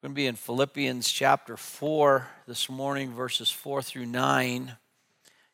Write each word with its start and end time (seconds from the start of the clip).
We're 0.00 0.06
going 0.06 0.14
to 0.14 0.20
be 0.20 0.26
in 0.28 0.36
Philippians 0.36 1.10
chapter 1.10 1.56
4 1.56 2.28
this 2.46 2.70
morning, 2.70 3.12
verses 3.12 3.50
4 3.50 3.82
through 3.82 4.06
9, 4.06 4.76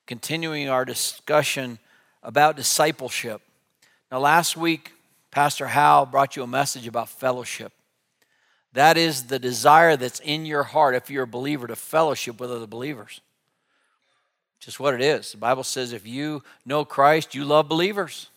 continuing 0.07 0.69
our 0.69 0.85
discussion 0.85 1.79
about 2.23 2.55
discipleship. 2.55 3.41
Now, 4.13 4.19
last 4.19 4.55
week, 4.55 4.93
Pastor 5.31 5.69
Hal 5.69 6.05
brought 6.05 6.37
you 6.37 6.43
a 6.43 6.47
message 6.47 6.87
about 6.87 7.09
fellowship. 7.09 7.73
That 8.75 8.99
is 8.99 9.29
the 9.29 9.39
desire 9.39 9.97
that's 9.97 10.21
in 10.21 10.45
your 10.45 10.65
heart, 10.65 10.95
if 10.95 11.09
you're 11.09 11.23
a 11.23 11.27
believer, 11.27 11.67
to 11.67 11.75
fellowship 11.75 12.39
with 12.39 12.51
other 12.51 12.67
believers. 12.67 13.23
Just 14.61 14.79
what 14.79 14.93
it 14.93 15.01
is. 15.01 15.33
The 15.33 15.39
Bible 15.39 15.65
says 15.65 15.95
if 15.95 16.07
you 16.07 16.43
know 16.67 16.85
Christ, 16.85 17.35
you 17.35 17.47
love 17.47 17.67
believers. 17.67 18.29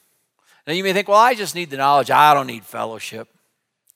Now, 0.65 0.71
you 0.71 0.85
may 0.85 0.93
think, 0.93 1.09
well, 1.09 1.17
I 1.17 1.33
just 1.33 1.53
need 1.53 1.69
the 1.69 1.75
knowledge, 1.75 2.09
I 2.09 2.33
don't 2.33 2.47
need 2.47 2.63
fellowship. 2.63 3.27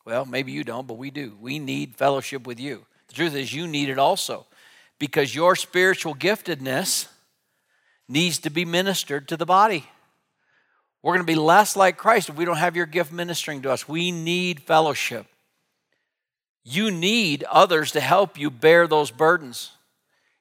Well, 0.06 0.26
maybe 0.26 0.52
you 0.52 0.64
don't, 0.64 0.88
but 0.88 0.98
we 0.98 1.12
do. 1.12 1.38
We 1.40 1.60
need 1.60 1.96
fellowship 1.96 2.48
with 2.48 2.60
you. 2.60 2.86
The 3.08 3.14
truth 3.14 3.36
is, 3.36 3.54
you 3.54 3.68
need 3.68 3.90
it 3.90 4.00
also 4.00 4.46
because 5.00 5.34
your 5.34 5.56
spiritual 5.56 6.16
giftedness 6.16 7.08
needs 8.08 8.40
to 8.40 8.50
be 8.50 8.66
ministered 8.66 9.28
to 9.30 9.38
the 9.38 9.46
body. 9.46 9.86
We're 11.02 11.14
going 11.14 11.26
to 11.26 11.32
be 11.32 11.36
less 11.36 11.76
like 11.76 11.98
Christ 11.98 12.30
if 12.30 12.36
we 12.36 12.46
don't 12.46 12.58
have 12.58 12.76
your 12.76 12.86
gift 12.86 13.12
ministering 13.12 13.62
to 13.64 13.72
us. 13.72 13.88
We 13.88 14.12
need 14.12 14.62
fellowship. 14.62 15.26
You 16.64 16.92
need 16.92 17.44
others 17.46 17.94
to 17.94 18.00
help 18.00 18.38
you 18.38 18.52
bear 18.52 18.86
those 18.86 19.10
burdens. 19.10 19.72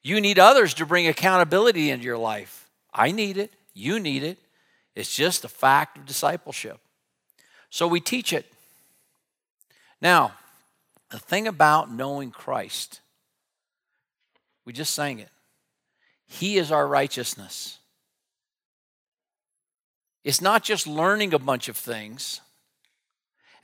You 0.03 0.21
need 0.21 0.39
others 0.39 0.75
to 0.75 0.87
bring 0.87 1.07
accountability 1.07 1.91
into 1.91 2.05
your 2.05 2.19
life. 2.19 2.69
I 2.93 3.11
need 3.13 3.39
it. 3.39 3.53
You 3.73 3.99
need 3.99 4.23
it. 4.23 4.39
It's 4.95 5.15
just 5.15 5.45
a 5.45 5.49
fact 5.49 5.97
of 5.97 6.05
discipleship. 6.05 6.79
So 7.71 7.87
we 7.87 8.01
teach 8.01 8.33
it. 8.33 8.47
Now, 10.01 10.33
the 11.11 11.19
thing 11.19 11.47
about 11.47 11.93
knowing 11.93 12.31
Christ, 12.31 13.01
we 14.65 14.73
just 14.73 14.95
sang 14.95 15.19
it. 15.19 15.29
He 16.27 16.57
is 16.59 16.71
our 16.71 16.87
righteousness. 16.87 17.79
It's 20.23 20.41
not 20.41 20.63
just 20.63 20.87
learning 20.87 21.35
a 21.35 21.39
bunch 21.39 21.69
of 21.69 21.77
things. 21.77 22.41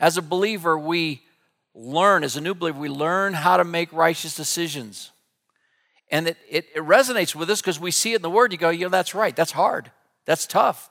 As 0.00 0.16
a 0.16 0.22
believer, 0.22 0.78
we 0.78 1.22
learn, 1.74 2.24
as 2.24 2.36
a 2.36 2.40
new 2.40 2.54
believer, 2.54 2.78
we 2.78 2.88
learn 2.88 3.34
how 3.34 3.56
to 3.56 3.64
make 3.64 3.92
righteous 3.92 4.34
decisions. 4.34 5.12
And 6.10 6.28
it, 6.28 6.36
it, 6.48 6.66
it 6.74 6.82
resonates 6.82 7.34
with 7.34 7.50
us 7.50 7.60
because 7.60 7.80
we 7.80 7.90
see 7.90 8.12
it 8.12 8.16
in 8.16 8.22
the 8.22 8.30
Word. 8.30 8.52
You 8.52 8.58
go, 8.58 8.70
you 8.70 8.86
know, 8.86 8.90
that's 8.90 9.14
right. 9.14 9.34
That's 9.34 9.52
hard. 9.52 9.90
That's 10.24 10.46
tough. 10.46 10.90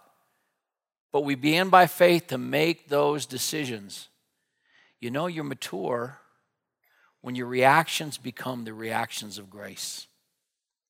But 1.11 1.21
we 1.21 1.35
begin 1.35 1.69
by 1.69 1.87
faith 1.87 2.27
to 2.27 2.37
make 2.37 2.89
those 2.89 3.25
decisions. 3.25 4.09
You 5.05 5.11
know 5.11 5.27
you're 5.27 5.43
mature 5.43 6.17
when 7.21 7.35
your 7.35 7.45
reactions 7.45 8.17
become 8.17 8.63
the 8.63 8.73
reactions 8.73 9.37
of 9.37 9.51
grace 9.51 10.07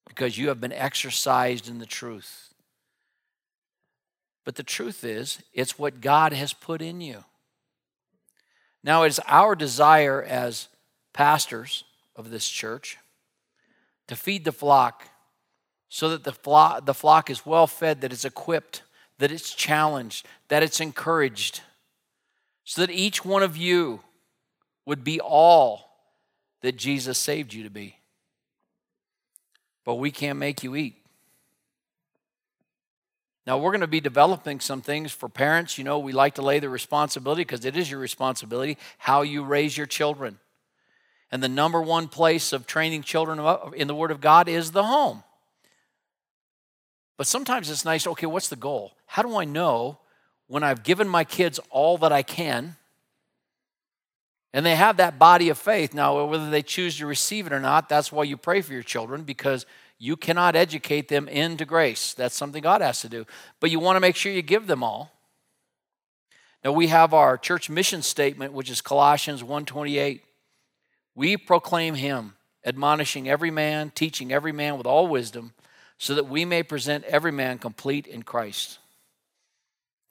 because 0.07 0.37
you 0.37 0.47
have 0.47 0.61
been 0.61 0.71
exercised 0.71 1.67
in 1.67 1.79
the 1.79 1.85
truth. 1.85 2.53
But 4.45 4.55
the 4.55 4.63
truth 4.63 5.03
is, 5.03 5.39
it's 5.51 5.77
what 5.77 5.99
God 5.99 6.31
has 6.31 6.53
put 6.53 6.81
in 6.81 7.01
you. 7.01 7.25
Now, 8.85 9.03
it's 9.03 9.19
our 9.27 9.53
desire 9.53 10.23
as 10.23 10.69
pastors 11.11 11.83
of 12.15 12.31
this 12.31 12.47
church 12.47 12.97
to 14.07 14.15
feed 14.15 14.45
the 14.45 14.53
flock 14.53 15.09
so 15.89 16.07
that 16.07 16.23
the 16.23 16.31
flock, 16.31 16.85
the 16.85 16.93
flock 16.93 17.29
is 17.29 17.45
well 17.45 17.67
fed, 17.67 17.99
that 17.99 18.13
it's 18.13 18.23
equipped, 18.23 18.83
that 19.19 19.33
it's 19.33 19.53
challenged, 19.53 20.25
that 20.47 20.63
it's 20.63 20.79
encouraged 20.79 21.59
so 22.65 22.81
that 22.81 22.91
each 22.91 23.23
one 23.23 23.43
of 23.43 23.55
you 23.55 24.01
would 24.85 25.03
be 25.03 25.21
all 25.21 25.85
that 26.61 26.75
Jesus 26.75 27.17
saved 27.17 27.53
you 27.53 27.63
to 27.63 27.69
be. 27.69 27.97
But 29.85 29.95
we 29.95 30.09
can't 30.09 30.39
make 30.39 30.63
you 30.63 30.75
eat. 30.75 30.95
Now, 33.45 33.59
we're 33.59 33.69
going 33.69 33.81
to 33.81 33.87
be 33.87 33.99
developing 33.99 34.59
some 34.59 34.81
things 34.81 35.11
for 35.11 35.29
parents. 35.29 35.77
You 35.77 35.83
know, 35.83 35.99
we 35.99 36.11
like 36.11 36.33
to 36.35 36.41
lay 36.41 36.57
the 36.57 36.67
responsibility 36.67 37.43
because 37.43 37.63
it 37.63 37.77
is 37.77 37.91
your 37.91 37.99
responsibility 37.99 38.79
how 38.97 39.21
you 39.21 39.43
raise 39.43 39.77
your 39.77 39.85
children. 39.85 40.39
And 41.31 41.43
the 41.43 41.49
number 41.49 41.79
one 41.79 42.07
place 42.07 42.51
of 42.51 42.65
training 42.65 43.03
children 43.03 43.39
in 43.75 43.87
the 43.87 43.93
Word 43.93 44.09
of 44.09 44.21
God 44.21 44.49
is 44.49 44.71
the 44.71 44.85
home. 44.85 45.23
But 47.17 47.27
sometimes 47.27 47.69
it's 47.69 47.85
nice, 47.85 48.07
okay, 48.07 48.25
what's 48.25 48.49
the 48.49 48.55
goal? 48.55 48.93
How 49.05 49.21
do 49.21 49.37
I 49.37 49.45
know 49.45 49.99
when 50.47 50.63
I've 50.63 50.83
given 50.83 51.07
my 51.07 51.23
kids 51.23 51.59
all 51.69 51.97
that 51.99 52.11
I 52.11 52.23
can, 52.23 52.75
and 54.53 54.65
they 54.65 54.75
have 54.75 54.97
that 54.97 55.19
body 55.19 55.49
of 55.49 55.57
faith. 55.57 55.93
Now, 55.93 56.25
whether 56.25 56.49
they 56.49 56.61
choose 56.61 56.97
to 56.99 57.05
receive 57.05 57.45
it 57.45 57.51
or 57.51 57.59
not, 57.59 57.89
that's 57.89 58.09
why 58.09 58.23
you 58.23 58.37
pray 58.37 58.61
for 58.61 58.71
your 58.71 58.83
children 58.83 59.23
because 59.23 59.65
you 59.97 60.15
cannot 60.15 60.55
educate 60.55 61.09
them 61.09 61.27
into 61.27 61.65
grace. 61.65 62.13
That's 62.13 62.35
something 62.35 62.61
God 62.61 62.81
has 62.81 63.01
to 63.01 63.09
do. 63.09 63.25
But 63.59 63.71
you 63.71 63.79
want 63.79 63.97
to 63.97 63.99
make 63.99 64.15
sure 64.15 64.31
you 64.31 64.41
give 64.41 64.67
them 64.67 64.81
all. 64.81 65.11
Now 66.63 66.71
we 66.71 66.87
have 66.87 67.13
our 67.13 67.37
church 67.37 67.69
mission 67.69 68.01
statement 68.01 68.53
which 68.53 68.69
is 68.69 68.81
Colossians 68.81 69.43
1:28. 69.43 70.21
We 71.15 71.37
proclaim 71.37 71.95
him, 71.95 72.35
admonishing 72.65 73.29
every 73.29 73.51
man, 73.51 73.91
teaching 73.91 74.31
every 74.31 74.51
man 74.51 74.77
with 74.77 74.87
all 74.87 75.07
wisdom, 75.07 75.53
so 75.97 76.15
that 76.15 76.27
we 76.27 76.43
may 76.43 76.63
present 76.63 77.03
every 77.05 77.31
man 77.31 77.57
complete 77.59 78.07
in 78.07 78.23
Christ. 78.23 78.79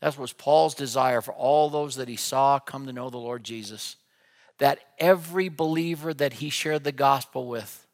That 0.04 0.18
was 0.18 0.34
Paul's 0.34 0.74
desire 0.74 1.22
for 1.22 1.32
all 1.32 1.70
those 1.70 1.96
that 1.96 2.08
he 2.08 2.16
saw 2.16 2.58
come 2.58 2.84
to 2.84 2.92
know 2.92 3.08
the 3.08 3.16
Lord 3.16 3.42
Jesus. 3.42 3.96
That 4.58 4.80
every 4.98 5.48
believer 5.48 6.12
that 6.12 6.34
he 6.34 6.50
shared 6.50 6.84
the 6.84 6.92
gospel 6.92 7.48
with 7.48 7.86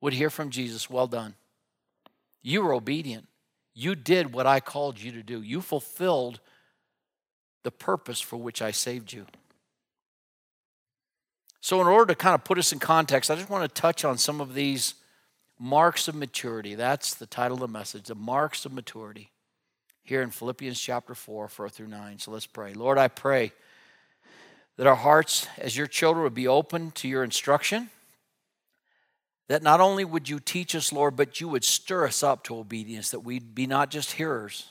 would 0.00 0.14
hear 0.14 0.30
from 0.30 0.48
Jesus, 0.48 0.88
Well 0.88 1.06
done. 1.06 1.34
You 2.40 2.62
were 2.62 2.72
obedient. 2.72 3.28
You 3.74 3.94
did 3.94 4.32
what 4.32 4.46
I 4.46 4.60
called 4.60 4.98
you 4.98 5.12
to 5.12 5.22
do. 5.22 5.42
You 5.42 5.60
fulfilled 5.60 6.40
the 7.62 7.72
purpose 7.72 8.22
for 8.22 8.38
which 8.38 8.62
I 8.62 8.70
saved 8.70 9.12
you. 9.12 9.26
So, 11.60 11.82
in 11.82 11.86
order 11.86 12.14
to 12.14 12.18
kind 12.18 12.36
of 12.36 12.42
put 12.42 12.56
us 12.56 12.72
in 12.72 12.78
context, 12.78 13.30
I 13.30 13.34
just 13.34 13.50
want 13.50 13.64
to 13.64 13.80
touch 13.80 14.02
on 14.02 14.16
some 14.16 14.40
of 14.40 14.54
these 14.54 14.94
marks 15.58 16.08
of 16.08 16.14
maturity. 16.14 16.74
That's 16.74 17.14
the 17.14 17.26
title 17.26 17.56
of 17.56 17.60
the 17.60 17.68
message 17.68 18.04
the 18.04 18.14
marks 18.14 18.64
of 18.64 18.72
maturity 18.72 19.30
here 20.08 20.22
in 20.22 20.30
Philippians 20.30 20.80
chapter 20.80 21.14
4, 21.14 21.48
4 21.48 21.68
through 21.68 21.88
9. 21.88 22.18
So 22.18 22.30
let's 22.30 22.46
pray. 22.46 22.72
Lord, 22.72 22.96
I 22.96 23.08
pray 23.08 23.52
that 24.78 24.86
our 24.86 24.94
hearts, 24.94 25.46
as 25.58 25.76
your 25.76 25.86
children, 25.86 26.24
would 26.24 26.34
be 26.34 26.48
open 26.48 26.92
to 26.92 27.08
your 27.08 27.22
instruction. 27.22 27.90
That 29.48 29.62
not 29.62 29.80
only 29.80 30.04
would 30.04 30.28
you 30.28 30.40
teach 30.40 30.74
us, 30.74 30.92
Lord, 30.92 31.14
but 31.14 31.40
you 31.40 31.48
would 31.48 31.64
stir 31.64 32.06
us 32.06 32.22
up 32.22 32.44
to 32.44 32.56
obedience, 32.56 33.10
that 33.10 33.20
we'd 33.20 33.54
be 33.54 33.66
not 33.66 33.90
just 33.90 34.12
hearers, 34.12 34.70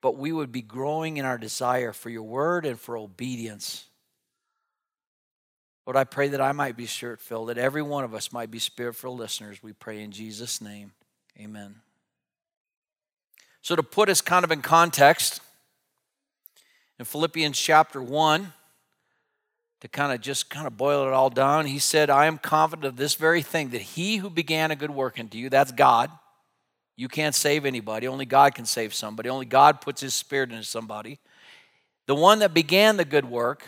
but 0.00 0.16
we 0.16 0.32
would 0.32 0.50
be 0.50 0.62
growing 0.62 1.16
in 1.16 1.24
our 1.24 1.38
desire 1.38 1.92
for 1.92 2.10
your 2.10 2.22
word 2.22 2.66
and 2.66 2.80
for 2.80 2.96
obedience. 2.96 3.86
Lord, 5.86 5.96
I 5.96 6.04
pray 6.04 6.28
that 6.28 6.40
I 6.40 6.52
might 6.52 6.76
be 6.76 6.86
spirit 6.86 7.20
filled, 7.20 7.48
that 7.48 7.58
every 7.58 7.82
one 7.82 8.04
of 8.04 8.14
us 8.14 8.32
might 8.32 8.50
be 8.50 8.58
spirit 8.58 8.96
filled 8.96 9.18
listeners. 9.18 9.62
We 9.62 9.72
pray 9.72 10.02
in 10.02 10.10
Jesus' 10.10 10.60
name. 10.60 10.92
Amen. 11.38 11.76
So, 13.62 13.76
to 13.76 13.82
put 13.82 14.08
us 14.08 14.20
kind 14.20 14.44
of 14.44 14.50
in 14.50 14.62
context, 14.62 15.40
in 16.98 17.04
Philippians 17.04 17.58
chapter 17.58 18.02
1, 18.02 18.52
to 19.80 19.88
kind 19.88 20.12
of 20.12 20.20
just 20.20 20.50
kind 20.50 20.66
of 20.66 20.76
boil 20.76 21.06
it 21.06 21.12
all 21.12 21.30
down, 21.30 21.66
he 21.66 21.78
said, 21.78 22.10
I 22.10 22.26
am 22.26 22.38
confident 22.38 22.86
of 22.86 22.96
this 22.96 23.14
very 23.14 23.42
thing 23.42 23.70
that 23.70 23.80
he 23.80 24.18
who 24.18 24.28
began 24.28 24.70
a 24.70 24.76
good 24.76 24.90
work 24.90 25.18
into 25.18 25.38
you, 25.38 25.48
that's 25.48 25.72
God. 25.72 26.10
You 26.96 27.08
can't 27.08 27.34
save 27.34 27.64
anybody. 27.64 28.06
Only 28.06 28.26
God 28.26 28.54
can 28.54 28.66
save 28.66 28.92
somebody. 28.92 29.30
Only 29.30 29.46
God 29.46 29.80
puts 29.80 30.02
his 30.02 30.12
spirit 30.12 30.50
into 30.50 30.64
somebody. 30.64 31.18
The 32.06 32.14
one 32.14 32.40
that 32.40 32.52
began 32.52 32.98
the 32.98 33.06
good 33.06 33.24
work 33.24 33.64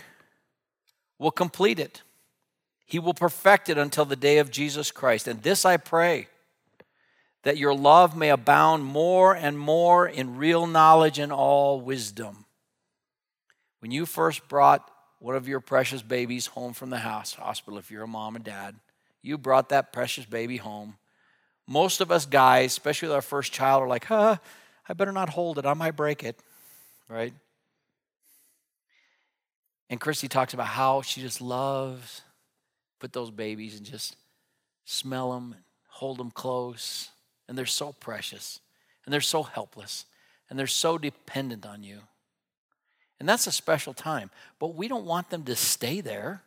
will 1.19 1.31
complete 1.31 1.79
it. 1.79 2.03
He 2.85 2.99
will 2.99 3.15
perfect 3.15 3.71
it 3.71 3.79
until 3.79 4.05
the 4.05 4.17
day 4.17 4.37
of 4.37 4.50
Jesus 4.50 4.91
Christ. 4.91 5.29
And 5.29 5.43
this 5.43 5.65
I 5.65 5.79
pray 5.79 6.29
that 7.43 7.56
your 7.56 7.75
love 7.75 8.17
may 8.17 8.31
abound 8.31 8.85
more 8.85 9.35
and 9.35 9.59
more 9.59 10.06
in 10.06 10.37
real 10.37 10.67
knowledge 10.67 11.19
and 11.19 11.33
all 11.33 11.81
wisdom. 11.81 12.44
When 13.81 13.91
you 13.91 14.06
first 14.06 14.49
brought 14.49 14.89
one 15.19 15.35
of 15.35 15.49
your 15.49 15.61
precious 15.61 16.03
babies 16.03 16.47
home 16.47 16.73
from 16.73 16.91
the 16.91 16.99
house, 16.99 17.35
hospital, 17.35 17.79
if 17.79 17.91
you're 17.91 18.05
a 18.05 18.09
mom 18.09 18.37
and 18.37 18.44
dad, 18.44 18.77
you 19.23 19.39
brought 19.39 19.71
that 19.71 19.93
precious 19.93 20.25
baby 20.25 20.56
home. 20.56 20.97
Most 21.67 22.00
of 22.00 22.11
us 22.11 22.27
guys, 22.27 22.73
especially 22.73 23.09
with 23.09 23.15
our 23.15 23.23
first 23.23 23.53
child, 23.53 23.83
are 23.83 23.88
like, 23.88 24.05
huh, 24.05 24.37
I 24.88 24.95
better 24.95 25.12
not 25.12 25.29
hold 25.29 25.59
it. 25.59 25.67
I 25.67 25.75
might 25.75 25.97
break 25.97 26.25
it, 26.25 26.38
right? 27.09 27.33
And 29.88 30.00
Christy 30.00 30.27
talks 30.27 30.55
about 30.55 30.69
how 30.69 31.03
she 31.03 31.21
just 31.21 31.41
loves 31.41 32.23
put 32.99 33.12
those 33.12 33.33
babies 33.33 33.77
and 33.77 33.85
just 33.85 34.17
smell 34.85 35.33
them, 35.33 35.56
hold 35.88 36.19
them 36.19 36.31
close, 36.31 37.11
and 37.52 37.58
they're 37.58 37.66
so 37.66 37.93
precious, 38.00 38.60
and 39.04 39.12
they're 39.12 39.20
so 39.20 39.43
helpless, 39.43 40.06
and 40.49 40.58
they're 40.58 40.66
so 40.66 40.96
dependent 40.96 41.66
on 41.66 41.82
you. 41.82 41.99
And 43.20 43.28
that's 43.28 43.46
a 43.46 43.52
special 43.52 43.93
time. 43.93 44.31
But 44.58 44.75
we 44.75 44.88
don't 44.88 45.04
want 45.04 45.28
them 45.28 45.43
to 45.44 45.54
stay 45.54 46.00
there. 46.00 46.40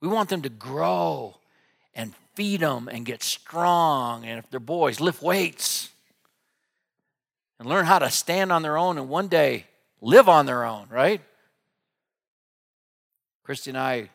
We 0.00 0.08
want 0.08 0.30
them 0.30 0.40
to 0.40 0.48
grow 0.48 1.36
and 1.94 2.14
feed 2.34 2.60
them 2.60 2.88
and 2.88 3.04
get 3.04 3.22
strong. 3.22 4.24
And 4.24 4.38
if 4.38 4.48
they're 4.48 4.58
boys, 4.58 5.00
lift 5.00 5.20
weights 5.20 5.90
and 7.60 7.68
learn 7.68 7.84
how 7.84 7.98
to 7.98 8.08
stand 8.08 8.50
on 8.52 8.62
their 8.62 8.78
own 8.78 8.96
and 8.96 9.10
one 9.10 9.28
day 9.28 9.66
live 10.00 10.30
on 10.30 10.46
their 10.46 10.64
own, 10.64 10.86
right? 10.88 11.20
Christy 13.42 13.70
and 13.70 13.76
I 13.76 14.08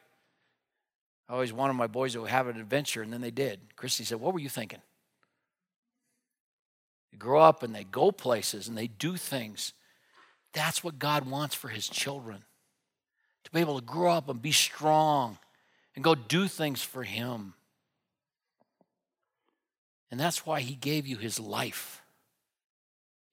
I 1.29 1.33
always 1.33 1.53
wanted 1.53 1.73
my 1.73 1.85
boys 1.85 2.13
to 2.13 2.25
have 2.25 2.47
an 2.47 2.59
adventure, 2.59 3.03
and 3.03 3.13
then 3.13 3.21
they 3.21 3.29
did. 3.29 3.59
Christy 3.75 4.03
said, 4.03 4.19
What 4.19 4.33
were 4.33 4.39
you 4.39 4.49
thinking? 4.49 4.79
They 7.11 7.17
grow 7.17 7.41
up 7.41 7.63
and 7.63 7.73
they 7.73 7.83
go 7.83 8.11
places 8.11 8.67
and 8.67 8.77
they 8.77 8.87
do 8.87 9.17
things. 9.17 9.73
That's 10.53 10.83
what 10.83 10.99
God 10.99 11.29
wants 11.29 11.55
for 11.55 11.67
his 11.67 11.87
children 11.87 12.43
to 13.43 13.51
be 13.51 13.59
able 13.59 13.79
to 13.79 13.85
grow 13.85 14.11
up 14.11 14.29
and 14.29 14.41
be 14.41 14.51
strong 14.51 15.37
and 15.95 16.03
go 16.03 16.15
do 16.15 16.47
things 16.47 16.81
for 16.81 17.03
him. 17.03 17.53
And 20.11 20.19
that's 20.19 20.45
why 20.45 20.61
he 20.61 20.75
gave 20.75 21.05
you 21.05 21.17
his 21.17 21.39
life. 21.39 22.01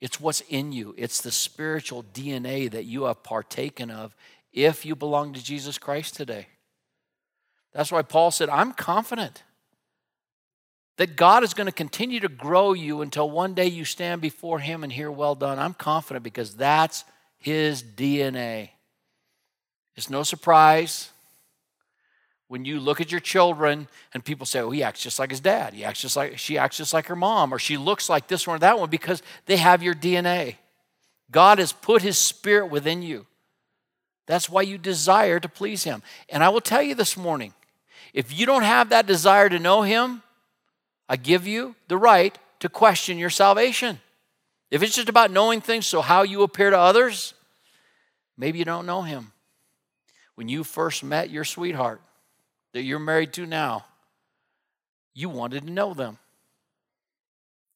It's 0.01 0.21
what's 0.21 0.43
in 0.43 0.73
you, 0.73 0.95
it's 0.99 1.23
the 1.23 1.31
spiritual 1.31 2.05
DNA 2.05 2.71
that 2.71 2.85
you 2.85 3.05
have 3.05 3.23
partaken 3.23 3.91
of 3.91 4.15
if 4.53 4.85
you 4.85 4.95
belong 4.95 5.33
to 5.33 5.43
Jesus 5.43 5.79
Christ 5.79 6.15
today. 6.15 6.49
That's 7.73 7.91
why 7.91 8.03
Paul 8.03 8.31
said, 8.31 8.49
I'm 8.49 8.73
confident 8.73 9.43
that 10.97 11.17
God 11.17 11.45
is 11.45 11.55
going 11.55 11.67
to 11.67 11.73
continue 11.73 12.21
to 12.21 12.29
grow 12.29 12.73
you 12.73 13.03
until 13.03 13.31
one 13.31 13.55
day 13.55 13.67
you 13.67 13.85
stand 13.85 14.21
before 14.21 14.59
Him 14.59 14.83
and 14.83 14.93
hear, 14.93 15.11
Well 15.11 15.35
done. 15.35 15.59
I'm 15.59 15.75
confident 15.75 16.23
because 16.23 16.55
that's 16.55 17.05
His 17.39 17.83
DNA. 17.83 18.71
It's 19.97 20.11
no 20.11 20.23
surprise 20.23 21.11
when 22.49 22.65
you 22.65 22.79
look 22.79 23.01
at 23.01 23.11
your 23.11 23.21
children 23.21 23.89
and 24.15 24.25
people 24.25 24.47
say, 24.47 24.61
Oh, 24.61 24.71
he 24.71 24.83
acts 24.83 25.03
just 25.03 25.19
like 25.19 25.31
his 25.31 25.41
dad. 25.41 25.75
He 25.75 25.85
acts 25.85 26.01
just 26.01 26.17
like 26.17 26.39
she 26.39 26.59
acts 26.59 26.77
just 26.77 26.93
like 26.93 27.07
her 27.07 27.17
mom, 27.17 27.53
or 27.53 27.59
she 27.59 27.77
looks 27.77 28.09
like 28.09 28.29
this 28.29 28.47
one 28.47 28.57
or 28.57 28.61
that 28.61 28.79
one 28.79 28.91
because 28.91 29.23
they 29.47 29.57
have 29.57 29.83
your 29.83 29.95
DNA. 29.95 30.57
God 31.31 31.59
has 31.59 31.73
put 31.73 32.03
His 32.03 32.19
Spirit 32.19 32.67
within 32.67 33.03
you. 33.03 33.27
That's 34.27 34.49
why 34.49 34.63
you 34.63 34.79
desire 34.79 35.41
to 35.41 35.49
please 35.49 35.85
Him. 35.85 36.03
And 36.29 36.43
I 36.45 36.49
will 36.49 36.61
tell 36.61 36.83
you 36.83 36.95
this 36.95 37.17
morning 37.17 37.53
if 38.13 38.37
you 38.37 38.47
don't 38.47 38.63
have 38.63 38.91
that 38.91 39.07
desire 39.07 39.49
to 39.49 39.59
know 39.59 39.83
Him, 39.83 40.23
I 41.09 41.17
give 41.17 41.47
you 41.47 41.77
the 41.89 41.97
right 41.97 42.37
to 42.61 42.69
question 42.69 43.19
your 43.19 43.31
salvation. 43.31 44.01
If 44.71 44.83
it's 44.83 44.97
just 44.97 45.09
about 45.09 45.31
knowing 45.31 45.61
things, 45.61 45.87
so 45.87 46.01
how 46.01 46.23
you 46.23 46.43
appear 46.43 46.71
to 46.71 46.79
others, 46.79 47.35
maybe 48.37 48.59
you 48.59 48.65
don't 48.65 48.87
know 48.87 49.03
Him. 49.03 49.33
When 50.35 50.49
you 50.49 50.65
first 50.65 51.05
met 51.05 51.31
your 51.31 51.45
sweetheart 51.45 52.01
that 52.73 52.83
you're 52.83 52.99
married 52.99 53.33
to 53.35 53.47
now, 53.47 53.87
you 55.15 55.29
wanted 55.29 55.67
to 55.67 55.73
know 55.73 55.95
them. 55.95 56.19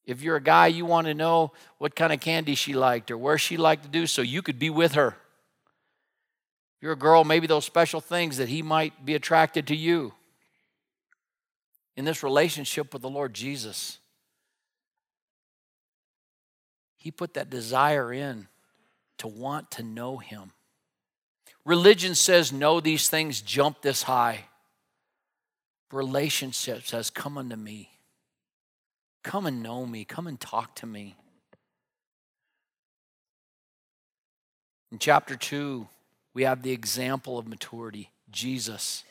If 0.04 0.22
you're 0.22 0.36
a 0.36 0.42
guy, 0.42 0.66
you 0.66 0.84
want 0.84 1.06
to 1.06 1.14
know 1.14 1.52
what 1.78 1.94
kind 1.94 2.12
of 2.12 2.20
candy 2.20 2.54
she 2.54 2.72
liked 2.72 3.10
or 3.10 3.16
where 3.16 3.38
she 3.38 3.56
liked 3.56 3.84
to 3.84 3.88
do 3.88 4.06
so 4.06 4.22
you 4.22 4.42
could 4.42 4.58
be 4.58 4.68
with 4.68 4.94
her. 4.94 5.08
If 6.76 6.82
you're 6.82 6.92
a 6.92 6.96
girl, 6.96 7.22
maybe 7.22 7.46
those 7.46 7.64
special 7.64 8.00
things 8.00 8.38
that 8.38 8.48
he 8.48 8.60
might 8.60 9.04
be 9.04 9.14
attracted 9.14 9.68
to 9.68 9.76
you 9.76 10.12
in 11.96 12.04
this 12.04 12.22
relationship 12.22 12.92
with 12.92 13.02
the 13.02 13.10
Lord 13.10 13.34
Jesus. 13.34 13.98
He 16.96 17.10
put 17.10 17.34
that 17.34 17.50
desire 17.50 18.12
in 18.12 18.48
to 19.18 19.28
want 19.28 19.70
to 19.72 19.82
know 19.82 20.18
Him. 20.18 20.52
Religion 21.64 22.14
says, 22.14 22.52
Know 22.52 22.80
these 22.80 23.08
things, 23.08 23.40
jump 23.40 23.82
this 23.82 24.02
high. 24.02 24.44
Relationship 25.92 26.82
says, 26.84 27.10
Come 27.10 27.38
unto 27.38 27.56
me. 27.56 27.90
Come 29.22 29.46
and 29.46 29.62
know 29.62 29.86
me. 29.86 30.04
Come 30.04 30.26
and 30.26 30.40
talk 30.40 30.74
to 30.76 30.86
me. 30.86 31.16
In 34.92 34.98
chapter 34.98 35.36
2, 35.36 35.86
we 36.34 36.42
have 36.44 36.62
the 36.62 36.72
example 36.72 37.38
of 37.38 37.46
maturity 37.46 38.10
Jesus. 38.30 39.04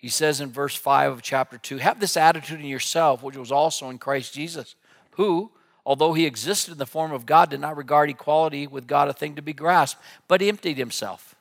He 0.00 0.08
says 0.08 0.40
in 0.40 0.50
verse 0.50 0.74
5 0.74 1.12
of 1.12 1.22
chapter 1.22 1.58
2 1.58 1.76
Have 1.76 2.00
this 2.00 2.16
attitude 2.16 2.60
in 2.60 2.66
yourself, 2.66 3.22
which 3.22 3.36
was 3.36 3.52
also 3.52 3.90
in 3.90 3.98
Christ 3.98 4.32
Jesus, 4.32 4.74
who, 5.12 5.52
although 5.84 6.14
he 6.14 6.24
existed 6.24 6.72
in 6.72 6.78
the 6.78 6.86
form 6.86 7.12
of 7.12 7.26
God, 7.26 7.50
did 7.50 7.60
not 7.60 7.76
regard 7.76 8.08
equality 8.08 8.66
with 8.66 8.86
God 8.86 9.08
a 9.08 9.12
thing 9.12 9.36
to 9.36 9.42
be 9.42 9.52
grasped, 9.52 10.00
but 10.26 10.40
emptied 10.40 10.78
himself. 10.78 11.34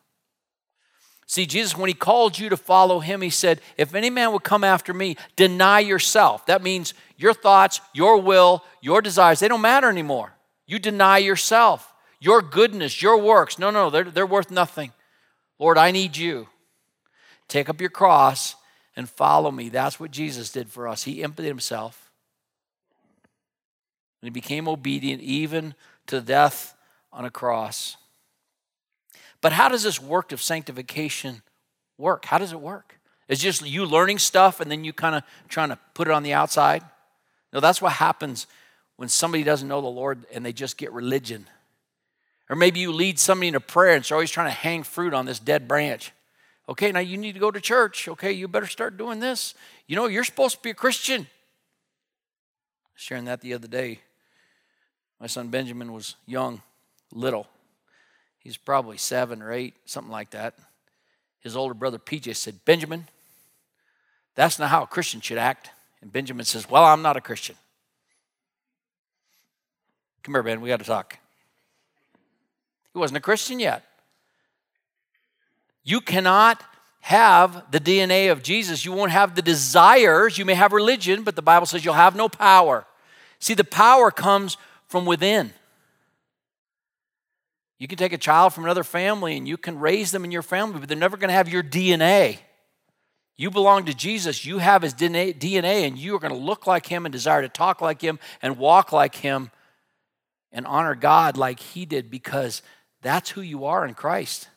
See, 1.26 1.46
Jesus, 1.46 1.78
when 1.78 1.88
he 1.88 1.94
called 1.94 2.38
you 2.38 2.50
to 2.50 2.58
follow 2.58 3.00
him, 3.00 3.22
he 3.22 3.30
said, 3.30 3.62
If 3.78 3.96
any 3.96 4.10
man 4.10 4.34
would 4.34 4.44
come 4.44 4.66
after 4.66 4.94
me, 4.94 5.16
deny 5.38 5.80
yourself. 5.80 6.46
That 6.48 6.62
means 6.64 6.94
your 7.18 7.34
thoughts, 7.34 7.80
your 7.94 8.18
will, 8.18 8.66
your 8.82 9.02
desires, 9.02 9.40
they 9.40 9.48
don't 9.48 9.62
matter 9.62 9.90
anymore. 9.90 10.34
You 10.66 10.80
deny 10.80 11.20
yourself, 11.20 11.94
your 12.20 12.42
goodness, 12.42 13.02
your 13.02 13.22
works. 13.22 13.58
No, 13.58 13.70
no, 13.70 13.90
they're, 13.90 14.04
they're 14.04 14.26
worth 14.26 14.52
nothing. 14.52 14.92
Lord, 15.60 15.78
I 15.78 15.92
need 15.92 16.18
you. 16.18 16.48
Take 17.50 17.68
up 17.68 17.82
your 17.82 17.90
cross 17.90 18.56
and 18.96 19.10
follow 19.10 19.52
me. 19.52 19.68
That's 19.70 20.00
what 20.00 20.12
Jesus 20.12 20.52
did 20.52 20.70
for 20.70 20.88
us. 20.88 21.04
He 21.04 21.24
emptied 21.24 21.46
himself. 21.46 22.12
And 24.22 24.28
he 24.28 24.32
became 24.32 24.68
obedient 24.68 25.22
even 25.22 25.76
to 26.08 26.22
death 26.22 26.76
on 27.12 27.26
a 27.26 27.30
cross. 27.30 27.98
But 29.42 29.52
how 29.52 29.70
does 29.70 29.84
this 29.84 30.02
work 30.02 30.32
of 30.32 30.42
sanctification 30.42 31.42
work? 31.98 32.26
How 32.26 32.38
does 32.38 32.52
it 32.52 32.60
work? 32.60 33.00
It's 33.28 33.42
just 33.42 33.66
you 33.66 33.86
learning 33.86 34.20
stuff 34.20 34.60
and 34.60 34.70
then 34.70 34.84
you 34.84 34.92
kind 34.92 35.16
of 35.16 35.24
trying 35.48 35.70
to 35.70 35.80
put 35.94 36.08
it 36.08 36.12
on 36.12 36.24
the 36.24 36.34
outside? 36.34 36.84
No, 37.54 37.60
that's 37.60 37.82
what 37.82 37.94
happens 37.94 38.48
when 38.98 39.08
somebody 39.08 39.44
doesn't 39.44 39.68
know 39.68 39.82
the 39.82 39.88
Lord 39.88 40.26
and 40.34 40.46
they 40.46 40.54
just 40.54 40.78
get 40.78 40.92
religion. 40.92 41.48
Or 42.50 42.56
maybe 42.56 42.80
you 42.80 42.92
lead 42.92 43.18
somebody 43.18 43.48
into 43.48 43.60
prayer 43.60 43.96
and 43.96 44.04
they're 44.04 44.16
always 44.16 44.32
trying 44.32 44.48
to 44.48 44.56
hang 44.56 44.84
fruit 44.84 45.14
on 45.14 45.26
this 45.26 45.40
dead 45.40 45.68
branch. 45.68 46.12
Okay, 46.70 46.92
now 46.92 47.00
you 47.00 47.18
need 47.18 47.34
to 47.34 47.40
go 47.40 47.50
to 47.50 47.60
church. 47.60 48.08
Okay, 48.08 48.32
you 48.32 48.48
better 48.48 48.68
start 48.68 48.96
doing 48.96 49.20
this. 49.20 49.56
You 49.88 49.96
know, 49.96 50.06
you're 50.06 50.24
supposed 50.24 50.58
to 50.58 50.62
be 50.62 50.70
a 50.70 50.76
Christian. 50.76 51.26
Sharing 52.94 53.26
that 53.26 53.42
the 53.42 53.56
other 53.56 53.68
day. 53.68 54.02
My 55.20 55.26
son 55.26 55.48
Benjamin 55.48 55.92
was 55.92 56.16
young, 56.28 56.62
little. 57.12 57.48
He's 58.38 58.56
probably 58.56 58.98
seven 58.98 59.42
or 59.42 59.52
eight, 59.52 59.74
something 59.86 60.12
like 60.12 60.30
that. 60.30 60.54
His 61.40 61.56
older 61.56 61.74
brother 61.74 61.98
PJ 61.98 62.36
said, 62.36 62.64
Benjamin, 62.66 63.08
that's 64.36 64.60
not 64.60 64.70
how 64.70 64.84
a 64.84 64.88
Christian 64.88 65.22
should 65.22 65.40
act. 65.40 65.72
And 66.02 66.14
Benjamin 66.14 66.46
says, 66.46 66.70
Well, 66.70 66.86
I'm 66.86 67.02
not 67.02 67.18
a 67.18 67.22
Christian. 67.22 67.56
Come 70.22 70.36
here, 70.36 70.44
Ben, 70.44 70.62
we 70.62 70.70
got 70.70 70.80
to 70.80 70.86
talk. 70.86 71.18
He 72.94 73.00
wasn't 73.00 73.18
a 73.18 73.22
Christian 73.22 73.60
yet. 73.60 73.89
You 75.84 76.02
cannot 76.02 76.64
have 77.02 77.72
the 77.72 77.80
DNA 77.80 78.32
of 78.32 78.44
Jesus. 78.44 78.86
You 78.86 78.92
won't 78.92 79.12
have 79.12 79.36
the 79.36 79.42
desires. 79.42 80.38
You 80.38 80.46
may 80.46 80.54
have 80.54 80.74
religion, 80.74 81.24
but 81.24 81.36
the 81.36 81.42
Bible 81.42 81.66
says 81.66 81.84
you'll 81.84 81.94
have 81.94 82.16
no 82.16 82.30
power. 82.30 82.86
See, 83.40 83.54
the 83.54 83.64
power 83.64 84.12
comes 84.12 84.58
from 84.88 85.06
within. 85.06 85.54
You 87.80 87.88
can 87.88 87.98
take 87.98 88.12
a 88.12 88.18
child 88.18 88.54
from 88.54 88.66
another 88.66 88.84
family 88.84 89.38
and 89.38 89.48
you 89.48 89.56
can 89.56 89.80
raise 89.80 90.12
them 90.12 90.26
in 90.26 90.32
your 90.32 90.42
family, 90.42 90.80
but 90.80 90.90
they're 90.90 90.98
never 90.98 91.16
going 91.16 91.30
to 91.30 91.34
have 91.34 91.48
your 91.48 91.64
DNA. 91.64 92.40
You 93.38 93.50
belong 93.50 93.86
to 93.86 93.94
Jesus. 93.94 94.44
You 94.44 94.58
have 94.58 94.82
his 94.82 94.94
DNA, 94.94 95.88
and 95.88 95.98
you 95.98 96.14
are 96.14 96.20
going 96.20 96.34
to 96.34 96.38
look 96.38 96.68
like 96.68 96.88
him 96.88 97.06
and 97.06 97.14
desire 97.14 97.42
to 97.42 97.48
talk 97.48 97.80
like 97.80 98.02
him 98.02 98.20
and 98.42 98.58
walk 98.58 98.92
like 98.92 99.16
him 99.16 99.52
and 100.52 100.68
honor 100.68 100.94
God 100.94 101.38
like 101.38 101.62
he 101.62 101.86
did 101.86 102.12
because 102.12 102.62
that's 103.02 103.30
who 103.30 103.40
you 103.40 103.64
are 103.64 103.86
in 103.86 103.94
Christ. 103.94 104.50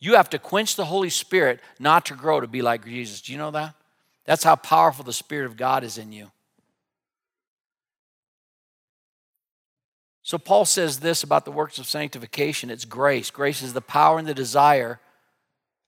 You 0.00 0.14
have 0.14 0.30
to 0.30 0.38
quench 0.38 0.76
the 0.76 0.84
Holy 0.84 1.10
Spirit 1.10 1.60
not 1.78 2.06
to 2.06 2.14
grow 2.14 2.40
to 2.40 2.46
be 2.46 2.62
like 2.62 2.84
Jesus. 2.84 3.20
Do 3.20 3.32
you 3.32 3.38
know 3.38 3.50
that? 3.50 3.74
That's 4.24 4.44
how 4.44 4.56
powerful 4.56 5.04
the 5.04 5.12
Spirit 5.12 5.46
of 5.46 5.56
God 5.56 5.82
is 5.82 5.98
in 5.98 6.12
you. 6.12 6.30
So, 10.22 10.36
Paul 10.36 10.66
says 10.66 11.00
this 11.00 11.22
about 11.22 11.46
the 11.46 11.50
works 11.50 11.78
of 11.78 11.86
sanctification 11.86 12.68
it's 12.68 12.84
grace. 12.84 13.30
Grace 13.30 13.62
is 13.62 13.72
the 13.72 13.80
power 13.80 14.18
and 14.18 14.28
the 14.28 14.34
desire 14.34 15.00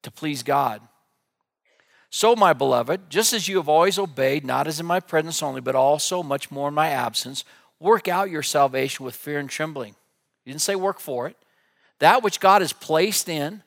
to 0.02 0.10
please 0.10 0.42
God. 0.42 0.80
So, 2.08 2.34
my 2.34 2.54
beloved, 2.54 3.10
just 3.10 3.32
as 3.32 3.46
you 3.46 3.58
have 3.58 3.68
always 3.68 3.98
obeyed, 3.98 4.44
not 4.44 4.66
as 4.66 4.80
in 4.80 4.86
my 4.86 4.98
presence 4.98 5.42
only, 5.42 5.60
but 5.60 5.74
also 5.74 6.22
much 6.22 6.50
more 6.50 6.68
in 6.68 6.74
my 6.74 6.88
absence, 6.88 7.44
work 7.78 8.08
out 8.08 8.30
your 8.30 8.42
salvation 8.42 9.04
with 9.04 9.14
fear 9.14 9.38
and 9.38 9.50
trembling. 9.50 9.94
He 10.44 10.50
didn't 10.50 10.62
say 10.62 10.74
work 10.74 10.98
for 11.00 11.26
it. 11.28 11.36
That 11.98 12.22
which 12.22 12.40
God 12.40 12.62
has 12.62 12.72
placed 12.72 13.28
in, 13.28 13.62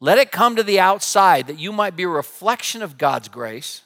let 0.00 0.18
it 0.18 0.30
come 0.30 0.56
to 0.56 0.62
the 0.62 0.80
outside 0.80 1.46
that 1.46 1.58
you 1.58 1.72
might 1.72 1.96
be 1.96 2.04
a 2.04 2.08
reflection 2.08 2.82
of 2.82 2.98
God's 2.98 3.28
grace. 3.28 3.82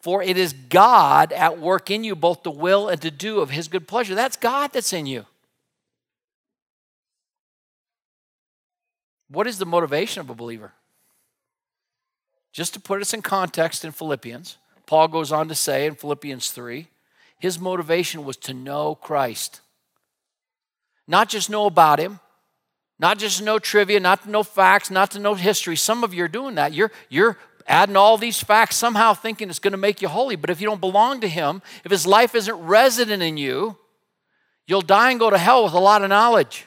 For 0.00 0.22
it 0.22 0.36
is 0.36 0.52
God 0.52 1.32
at 1.32 1.58
work 1.58 1.90
in 1.90 2.04
you, 2.04 2.14
both 2.14 2.44
to 2.44 2.50
will 2.50 2.88
and 2.88 3.00
to 3.02 3.10
do 3.10 3.40
of 3.40 3.50
his 3.50 3.66
good 3.66 3.88
pleasure. 3.88 4.14
That's 4.14 4.36
God 4.36 4.72
that's 4.72 4.92
in 4.92 5.06
you. 5.06 5.26
What 9.28 9.48
is 9.48 9.58
the 9.58 9.66
motivation 9.66 10.20
of 10.20 10.30
a 10.30 10.34
believer? 10.34 10.72
just 12.56 12.72
to 12.72 12.80
put 12.80 13.02
us 13.02 13.12
in 13.12 13.20
context 13.20 13.84
in 13.84 13.92
Philippians, 13.92 14.56
Paul 14.86 15.08
goes 15.08 15.30
on 15.30 15.46
to 15.48 15.54
say 15.54 15.84
in 15.84 15.94
Philippians 15.94 16.50
3 16.52 16.88
his 17.38 17.60
motivation 17.60 18.24
was 18.24 18.38
to 18.38 18.54
know 18.54 18.94
Christ. 18.94 19.60
Not 21.06 21.28
just 21.28 21.50
know 21.50 21.66
about 21.66 21.98
him, 21.98 22.18
not 22.98 23.18
just 23.18 23.42
know 23.42 23.58
trivia, 23.58 24.00
not 24.00 24.22
to 24.22 24.30
know 24.30 24.42
facts, 24.42 24.90
not 24.90 25.10
to 25.12 25.18
know 25.18 25.34
history. 25.34 25.76
Some 25.76 26.02
of 26.02 26.14
you 26.14 26.24
are 26.24 26.28
doing 26.28 26.54
that. 26.54 26.72
You're, 26.72 26.92
you're 27.08 27.36
adding 27.66 27.96
all 27.96 28.16
these 28.16 28.42
facts, 28.42 28.76
somehow 28.76 29.12
thinking 29.12 29.50
it's 29.50 29.58
going 29.58 29.72
to 29.72 29.78
make 29.78 30.00
you 30.00 30.08
holy. 30.08 30.36
But 30.36 30.50
if 30.50 30.60
you 30.60 30.66
don't 30.66 30.80
belong 30.80 31.20
to 31.20 31.28
him, 31.28 31.62
if 31.84 31.90
his 31.90 32.06
life 32.06 32.34
isn't 32.34 32.56
resident 32.56 33.22
in 33.22 33.36
you, 33.36 33.76
you'll 34.66 34.80
die 34.82 35.10
and 35.10 35.20
go 35.20 35.30
to 35.30 35.38
hell 35.38 35.64
with 35.64 35.74
a 35.74 35.78
lot 35.78 36.02
of 36.02 36.08
knowledge. 36.08 36.66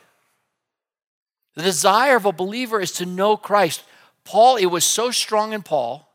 The 1.55 1.63
desire 1.63 2.15
of 2.15 2.25
a 2.25 2.31
believer 2.31 2.79
is 2.79 2.91
to 2.93 3.05
know 3.05 3.36
Christ. 3.36 3.83
Paul, 4.24 4.57
it 4.57 4.67
was 4.67 4.86
so 4.86 5.12
strong 5.12 5.53
in 5.53 5.63
Paul, 5.63 6.07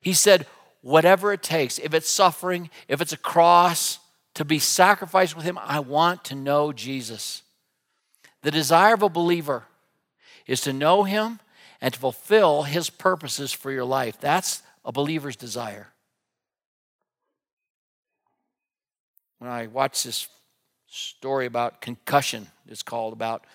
he 0.00 0.14
said, 0.14 0.46
whatever 0.80 1.32
it 1.32 1.42
takes, 1.42 1.78
if 1.78 1.94
it's 1.94 2.10
suffering, 2.10 2.70
if 2.88 3.00
it's 3.00 3.12
a 3.12 3.18
cross, 3.18 3.98
to 4.34 4.44
be 4.44 4.58
sacrificed 4.58 5.36
with 5.36 5.44
him, 5.44 5.58
I 5.62 5.80
want 5.80 6.24
to 6.24 6.34
know 6.34 6.72
Jesus. 6.72 7.42
The 8.42 8.50
desire 8.50 8.94
of 8.94 9.02
a 9.02 9.08
believer 9.08 9.64
is 10.46 10.60
to 10.62 10.72
know 10.72 11.04
him 11.04 11.40
and 11.80 11.94
to 11.94 12.00
fulfill 12.00 12.64
his 12.64 12.90
purposes 12.90 13.52
for 13.52 13.70
your 13.70 13.84
life. 13.84 14.18
That's 14.20 14.62
a 14.84 14.92
believer's 14.92 15.36
desire. 15.36 15.88
When 19.38 19.50
I 19.50 19.66
watch 19.66 20.04
this 20.04 20.28
story 20.88 21.46
about 21.46 21.80
concussion, 21.80 22.48
it's 22.68 22.82
called 22.82 23.12
about 23.12 23.46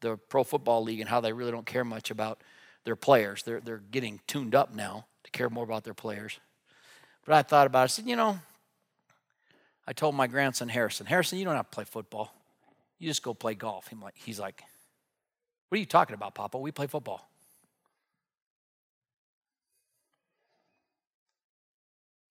the 0.00 0.16
Pro 0.16 0.44
Football 0.44 0.82
League 0.82 1.00
and 1.00 1.08
how 1.08 1.20
they 1.20 1.32
really 1.32 1.50
don't 1.50 1.66
care 1.66 1.84
much 1.84 2.10
about 2.10 2.40
their 2.84 2.96
players. 2.96 3.42
They're, 3.42 3.60
they're 3.60 3.82
getting 3.90 4.20
tuned 4.26 4.54
up 4.54 4.74
now 4.74 5.06
to 5.24 5.30
care 5.30 5.50
more 5.50 5.64
about 5.64 5.84
their 5.84 5.94
players. 5.94 6.38
But 7.24 7.34
I 7.34 7.42
thought 7.42 7.66
about 7.66 7.80
it. 7.80 7.84
I 7.84 7.86
said, 7.88 8.06
you 8.06 8.16
know, 8.16 8.38
I 9.86 9.92
told 9.92 10.14
my 10.14 10.26
grandson 10.26 10.68
Harrison, 10.68 11.06
Harrison, 11.06 11.38
you 11.38 11.44
don't 11.44 11.56
have 11.56 11.70
to 11.70 11.74
play 11.74 11.84
football. 11.84 12.32
You 12.98 13.08
just 13.08 13.22
go 13.22 13.34
play 13.34 13.54
golf. 13.54 13.90
He's 14.14 14.40
like, 14.40 14.62
what 15.68 15.76
are 15.76 15.80
you 15.80 15.86
talking 15.86 16.14
about, 16.14 16.34
Papa? 16.34 16.58
We 16.58 16.70
play 16.70 16.86
football. 16.86 17.28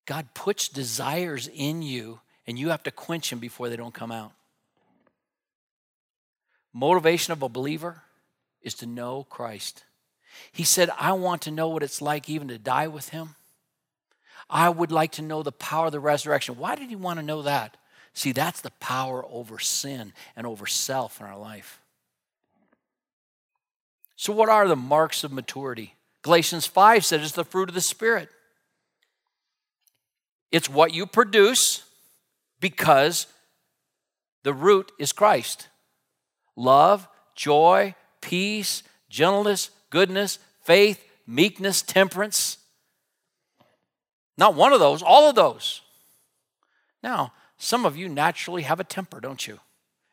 God 0.06 0.34
puts 0.34 0.68
desires 0.68 1.50
in 1.54 1.82
you, 1.82 2.20
and 2.46 2.60
you 2.60 2.70
have 2.70 2.84
to 2.84 2.92
quench 2.92 3.30
them 3.30 3.40
before 3.40 3.70
they 3.70 3.76
don't 3.76 3.94
come 3.94 4.12
out. 4.12 4.32
Motivation 6.74 7.32
of 7.32 7.42
a 7.42 7.50
believer 7.50 8.02
is 8.62 8.74
to 8.76 8.86
know 8.86 9.26
Christ. 9.30 9.84
He 10.52 10.64
said, 10.64 10.90
I 11.00 11.14
want 11.14 11.44
to 11.44 11.52
know 11.52 11.70
what 11.70 11.84
it's 11.84 12.02
like 12.02 12.28
even 12.28 12.48
to 12.48 12.58
die 12.58 12.88
with 12.88 13.10
him. 13.10 13.36
I 14.50 14.70
would 14.70 14.92
like 14.92 15.12
to 15.14 15.22
know 15.22 15.44
the 15.44 15.52
power 15.52 15.86
of 15.86 15.92
the 15.92 16.00
resurrection. 16.00 16.58
Why 16.58 16.76
did 16.76 16.90
he 16.90 16.96
want 16.96 17.20
to 17.20 17.26
know 17.26 17.44
that? 17.44 17.78
See, 18.14 18.32
that's 18.32 18.62
the 18.62 18.72
power 18.72 19.26
over 19.30 19.60
sin 19.60 20.14
and 20.36 20.46
over 20.46 20.68
self 20.68 21.20
in 21.20 21.26
our 21.26 21.38
life. 21.38 21.80
So, 24.16 24.32
what 24.32 24.50
are 24.50 24.68
the 24.68 24.76
marks 24.76 25.24
of 25.24 25.32
maturity? 25.32 25.96
Galatians 26.22 26.66
5 26.66 27.04
says 27.04 27.22
it's 27.22 27.32
the 27.34 27.44
fruit 27.44 27.70
of 27.70 27.76
the 27.76 27.82
Spirit. 27.82 28.30
It's 30.52 30.70
what 30.70 30.94
you 30.94 31.06
produce 31.06 31.84
because 32.60 33.28
the 34.44 34.54
root 34.54 34.92
is 35.00 35.12
Christ 35.12 35.68
love, 36.56 37.08
joy, 37.36 37.96
peace, 38.22 38.84
gentleness, 39.10 39.72
goodness, 39.90 40.40
faith, 40.62 41.04
meekness, 41.26 41.82
temperance. 41.82 42.58
Not 44.38 44.56
one 44.56 44.74
of 44.74 44.80
those, 44.80 45.02
all 45.02 45.30
of 45.30 45.36
those. 45.36 45.82
Now, 47.02 47.34
some 47.64 47.86
of 47.86 47.96
you 47.96 48.10
naturally 48.10 48.64
have 48.64 48.80
a 48.80 48.84
temper, 48.84 49.20
don't 49.20 49.48
you? 49.48 49.60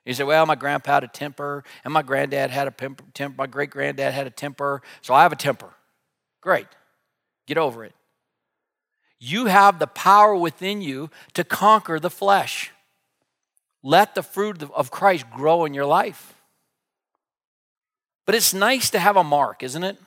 You 0.04 0.14
say, 0.14 0.24
well, 0.24 0.46
my 0.46 0.54
grandpa 0.54 0.94
had 0.94 1.04
a 1.04 1.08
temper, 1.08 1.64
and 1.84 1.92
my 1.92 2.02
granddad 2.02 2.50
had 2.50 2.68
a 2.68 2.70
temper, 2.70 3.34
my 3.36 3.46
great 3.46 3.70
granddad 3.70 4.14
had 4.14 4.26
a 4.26 4.30
temper, 4.30 4.82
so 5.02 5.14
I 5.14 5.22
have 5.22 5.32
a 5.32 5.36
temper. 5.36 5.70
Great. 6.40 6.68
Get 7.46 7.58
over 7.58 7.84
it. 7.84 7.94
You 9.18 9.46
have 9.46 9.78
the 9.78 9.86
power 9.86 10.34
within 10.34 10.80
you 10.80 11.10
to 11.34 11.44
conquer 11.44 12.00
the 12.00 12.08
flesh. 12.08 12.70
Let 13.82 14.14
the 14.14 14.22
fruit 14.22 14.62
of 14.62 14.90
Christ 14.90 15.26
grow 15.30 15.64
in 15.64 15.74
your 15.74 15.86
life. 15.86 16.34
But 18.26 18.34
it's 18.34 18.54
nice 18.54 18.90
to 18.90 18.98
have 18.98 19.16
a 19.16 19.24
mark, 19.24 19.62
isn't 19.62 19.84
it? 19.84 19.98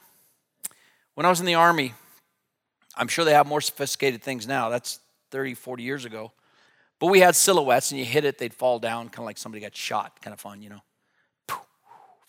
When 1.13 1.25
I 1.25 1.29
was 1.29 1.39
in 1.39 1.45
the 1.45 1.55
Army, 1.55 1.93
I'm 2.95 3.07
sure 3.07 3.25
they 3.25 3.33
have 3.33 3.47
more 3.47 3.61
sophisticated 3.61 4.23
things 4.23 4.47
now. 4.47 4.69
That's 4.69 4.99
30, 5.31 5.53
40 5.55 5.83
years 5.83 6.05
ago. 6.05 6.31
But 7.03 7.09
we 7.09 7.19
had 7.19 7.35
silhouettes, 7.35 7.91
and 7.91 7.99
you 7.99 8.05
hit 8.05 8.23
it, 8.23 8.37
they'd 8.37 8.53
fall 8.53 8.79
down, 8.79 9.09
kind 9.09 9.19
of 9.19 9.25
like 9.25 9.37
somebody 9.37 9.61
got 9.61 9.75
shot. 9.75 10.21
Kind 10.21 10.33
of 10.33 10.39
fun, 10.39 10.61
you 10.61 10.69
know. 10.69 10.81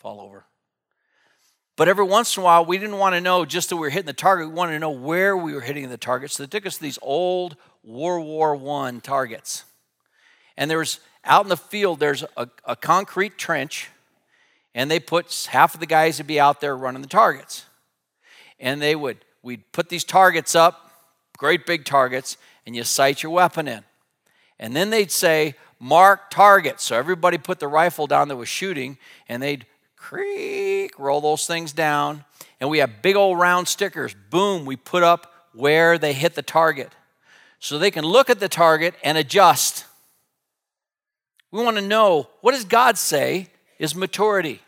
Fall 0.00 0.20
over. 0.20 0.46
But 1.76 1.86
every 1.86 2.04
once 2.04 2.36
in 2.36 2.40
a 2.40 2.44
while, 2.44 2.64
we 2.64 2.76
didn't 2.78 2.98
want 2.98 3.14
to 3.14 3.20
know 3.20 3.44
just 3.44 3.68
that 3.68 3.76
we 3.76 3.82
were 3.82 3.90
hitting 3.90 4.06
the 4.06 4.12
target. 4.12 4.48
We 4.48 4.54
wanted 4.54 4.72
to 4.72 4.80
know 4.80 4.90
where 4.90 5.36
we 5.36 5.54
were 5.54 5.60
hitting 5.60 5.88
the 5.88 5.96
target. 5.96 6.32
So 6.32 6.42
they 6.42 6.48
took 6.48 6.66
us 6.66 6.78
to 6.78 6.82
these 6.82 6.98
old 7.02 7.54
World 7.84 8.26
War 8.26 8.56
I 8.56 8.98
targets. 8.98 9.62
And 10.56 10.68
there 10.68 10.78
was 10.78 10.98
out 11.24 11.44
in 11.44 11.50
the 11.50 11.56
field, 11.56 12.00
there's 12.00 12.24
a, 12.36 12.48
a 12.64 12.74
concrete 12.74 13.38
trench, 13.38 13.90
and 14.74 14.90
they 14.90 14.98
put 14.98 15.46
half 15.52 15.74
of 15.74 15.78
the 15.78 15.86
guys 15.86 16.18
would 16.18 16.26
be 16.26 16.40
out 16.40 16.60
there 16.60 16.76
running 16.76 17.00
the 17.00 17.06
targets. 17.06 17.64
And 18.58 18.82
they 18.82 18.96
would, 18.96 19.18
we'd 19.40 19.70
put 19.70 19.88
these 19.88 20.02
targets 20.02 20.56
up, 20.56 20.90
great 21.38 21.64
big 21.64 21.84
targets, 21.84 22.38
and 22.66 22.74
you 22.74 22.82
sight 22.82 23.22
your 23.22 23.30
weapon 23.30 23.68
in. 23.68 23.84
And 24.58 24.74
then 24.74 24.90
they'd 24.90 25.10
say, 25.10 25.54
mark 25.78 26.30
target. 26.30 26.80
So 26.80 26.96
everybody 26.96 27.38
put 27.38 27.58
the 27.58 27.68
rifle 27.68 28.06
down 28.06 28.28
that 28.28 28.36
was 28.36 28.48
shooting, 28.48 28.98
and 29.28 29.42
they'd 29.42 29.66
creak, 29.96 30.98
roll 30.98 31.20
those 31.20 31.46
things 31.46 31.72
down. 31.72 32.24
And 32.60 32.70
we 32.70 32.78
have 32.78 33.02
big 33.02 33.16
old 33.16 33.38
round 33.38 33.68
stickers. 33.68 34.14
Boom, 34.30 34.64
we 34.64 34.76
put 34.76 35.02
up 35.02 35.32
where 35.52 35.98
they 35.98 36.12
hit 36.12 36.34
the 36.34 36.42
target. 36.42 36.92
So 37.58 37.78
they 37.78 37.90
can 37.90 38.04
look 38.04 38.30
at 38.30 38.40
the 38.40 38.48
target 38.48 38.94
and 39.02 39.16
adjust. 39.16 39.86
We 41.50 41.62
want 41.62 41.76
to 41.76 41.82
know 41.82 42.28
what 42.40 42.52
does 42.52 42.64
God 42.64 42.98
say 42.98 43.48
is 43.78 43.94
maturity? 43.94 44.60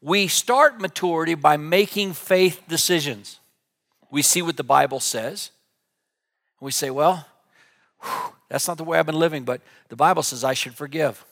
We 0.00 0.28
start 0.28 0.80
maturity 0.80 1.34
by 1.34 1.56
making 1.56 2.12
faith 2.12 2.62
decisions. 2.68 3.38
We 4.10 4.22
see 4.22 4.42
what 4.42 4.56
the 4.56 4.64
Bible 4.64 5.00
says. 5.00 5.50
We 6.60 6.72
say, 6.72 6.90
well, 6.90 7.26
that's 8.54 8.68
not 8.68 8.76
the 8.76 8.84
way 8.84 9.00
I've 9.00 9.06
been 9.06 9.18
living, 9.18 9.42
but 9.42 9.60
the 9.88 9.96
Bible 9.96 10.22
says 10.22 10.44
I 10.44 10.54
should 10.54 10.76
forgive. 10.76 11.24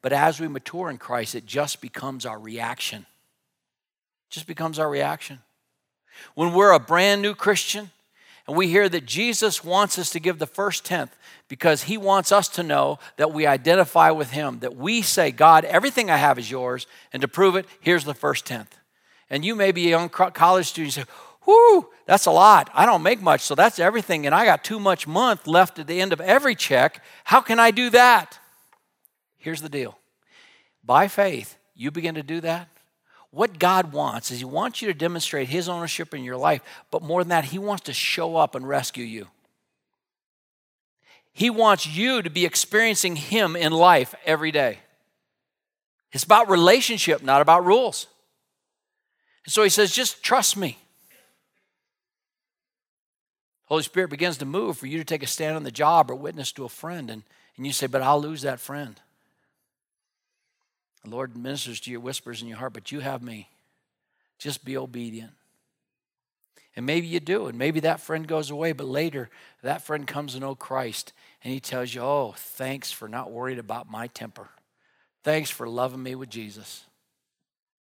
But 0.00 0.12
as 0.12 0.38
we 0.38 0.46
mature 0.46 0.88
in 0.88 0.96
Christ, 0.96 1.34
it 1.34 1.44
just 1.44 1.80
becomes 1.80 2.24
our 2.24 2.38
reaction. 2.38 3.00
It 3.00 4.30
just 4.30 4.46
becomes 4.46 4.78
our 4.78 4.88
reaction. 4.88 5.40
When 6.36 6.52
we're 6.52 6.70
a 6.70 6.78
brand 6.78 7.20
new 7.20 7.34
Christian 7.34 7.90
and 8.46 8.56
we 8.56 8.68
hear 8.68 8.88
that 8.88 9.06
Jesus 9.06 9.64
wants 9.64 9.98
us 9.98 10.10
to 10.10 10.20
give 10.20 10.38
the 10.38 10.46
first 10.46 10.84
tenth 10.84 11.16
because 11.48 11.82
he 11.82 11.98
wants 11.98 12.30
us 12.30 12.46
to 12.50 12.62
know 12.62 13.00
that 13.16 13.32
we 13.32 13.44
identify 13.44 14.12
with 14.12 14.30
him, 14.30 14.60
that 14.60 14.76
we 14.76 15.02
say, 15.02 15.32
God, 15.32 15.64
everything 15.64 16.12
I 16.12 16.16
have 16.16 16.38
is 16.38 16.48
yours, 16.48 16.86
and 17.12 17.20
to 17.22 17.26
prove 17.26 17.56
it, 17.56 17.66
here's 17.80 18.04
the 18.04 18.14
first 18.14 18.46
tenth. 18.46 18.78
And 19.28 19.44
you 19.44 19.56
may 19.56 19.72
be 19.72 19.86
a 19.86 19.90
young 19.90 20.10
college 20.10 20.66
student, 20.66 20.96
you 20.96 21.02
say, 21.02 21.10
Whoo, 21.46 21.88
that's 22.06 22.26
a 22.26 22.30
lot. 22.30 22.70
I 22.74 22.86
don't 22.86 23.02
make 23.02 23.20
much, 23.20 23.42
so 23.42 23.54
that's 23.54 23.78
everything. 23.78 24.26
And 24.26 24.34
I 24.34 24.44
got 24.44 24.64
too 24.64 24.80
much 24.80 25.06
month 25.06 25.46
left 25.46 25.78
at 25.78 25.86
the 25.86 26.00
end 26.00 26.12
of 26.12 26.20
every 26.20 26.54
check. 26.54 27.02
How 27.24 27.40
can 27.40 27.58
I 27.58 27.70
do 27.70 27.90
that? 27.90 28.38
Here's 29.36 29.62
the 29.62 29.68
deal 29.68 29.98
by 30.82 31.08
faith, 31.08 31.56
you 31.74 31.90
begin 31.90 32.14
to 32.14 32.22
do 32.22 32.40
that. 32.40 32.68
What 33.30 33.58
God 33.58 33.92
wants 33.92 34.30
is 34.30 34.38
He 34.38 34.44
wants 34.44 34.80
you 34.80 34.88
to 34.88 34.94
demonstrate 34.94 35.48
His 35.48 35.68
ownership 35.68 36.14
in 36.14 36.22
your 36.22 36.36
life, 36.36 36.62
but 36.90 37.02
more 37.02 37.22
than 37.22 37.30
that, 37.30 37.46
He 37.46 37.58
wants 37.58 37.84
to 37.84 37.92
show 37.92 38.36
up 38.36 38.54
and 38.54 38.66
rescue 38.66 39.04
you. 39.04 39.26
He 41.32 41.50
wants 41.50 41.84
you 41.84 42.22
to 42.22 42.30
be 42.30 42.44
experiencing 42.44 43.16
Him 43.16 43.56
in 43.56 43.72
life 43.72 44.14
every 44.24 44.52
day. 44.52 44.78
It's 46.12 46.22
about 46.22 46.48
relationship, 46.48 47.24
not 47.24 47.42
about 47.42 47.66
rules. 47.66 48.06
And 49.44 49.52
so 49.52 49.64
He 49.64 49.68
says, 49.68 49.90
just 49.92 50.22
trust 50.22 50.56
me. 50.56 50.78
Holy 53.66 53.82
Spirit 53.82 54.10
begins 54.10 54.38
to 54.38 54.44
move 54.44 54.76
for 54.76 54.86
you 54.86 54.98
to 54.98 55.04
take 55.04 55.22
a 55.22 55.26
stand 55.26 55.56
on 55.56 55.62
the 55.62 55.70
job 55.70 56.10
or 56.10 56.14
witness 56.14 56.52
to 56.52 56.64
a 56.64 56.68
friend, 56.68 57.10
and, 57.10 57.22
and 57.56 57.66
you 57.66 57.72
say, 57.72 57.86
But 57.86 58.02
I'll 58.02 58.20
lose 58.20 58.42
that 58.42 58.60
friend. 58.60 59.00
The 61.02 61.10
Lord 61.10 61.36
ministers 61.36 61.80
to 61.80 61.90
your 61.90 62.00
whispers 62.00 62.42
in 62.42 62.48
your 62.48 62.58
heart, 62.58 62.72
but 62.72 62.92
you 62.92 63.00
have 63.00 63.22
me. 63.22 63.48
Just 64.38 64.64
be 64.64 64.76
obedient. 64.76 65.32
And 66.76 66.86
maybe 66.86 67.06
you 67.06 67.20
do, 67.20 67.46
and 67.46 67.56
maybe 67.56 67.80
that 67.80 68.00
friend 68.00 68.26
goes 68.26 68.50
away, 68.50 68.72
but 68.72 68.86
later 68.86 69.30
that 69.62 69.82
friend 69.82 70.06
comes 70.06 70.34
to 70.34 70.40
know 70.40 70.54
Christ 70.54 71.12
and 71.42 71.52
he 71.52 71.60
tells 71.60 71.94
you, 71.94 72.00
Oh, 72.02 72.34
thanks 72.36 72.90
for 72.90 73.08
not 73.08 73.30
worried 73.30 73.58
about 73.58 73.90
my 73.90 74.08
temper. 74.08 74.48
Thanks 75.22 75.50
for 75.50 75.68
loving 75.68 76.02
me 76.02 76.14
with 76.14 76.30
Jesus 76.30 76.84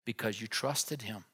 because 0.05 0.39
you 0.39 0.47
trusted 0.47 1.01
him. 1.01 1.25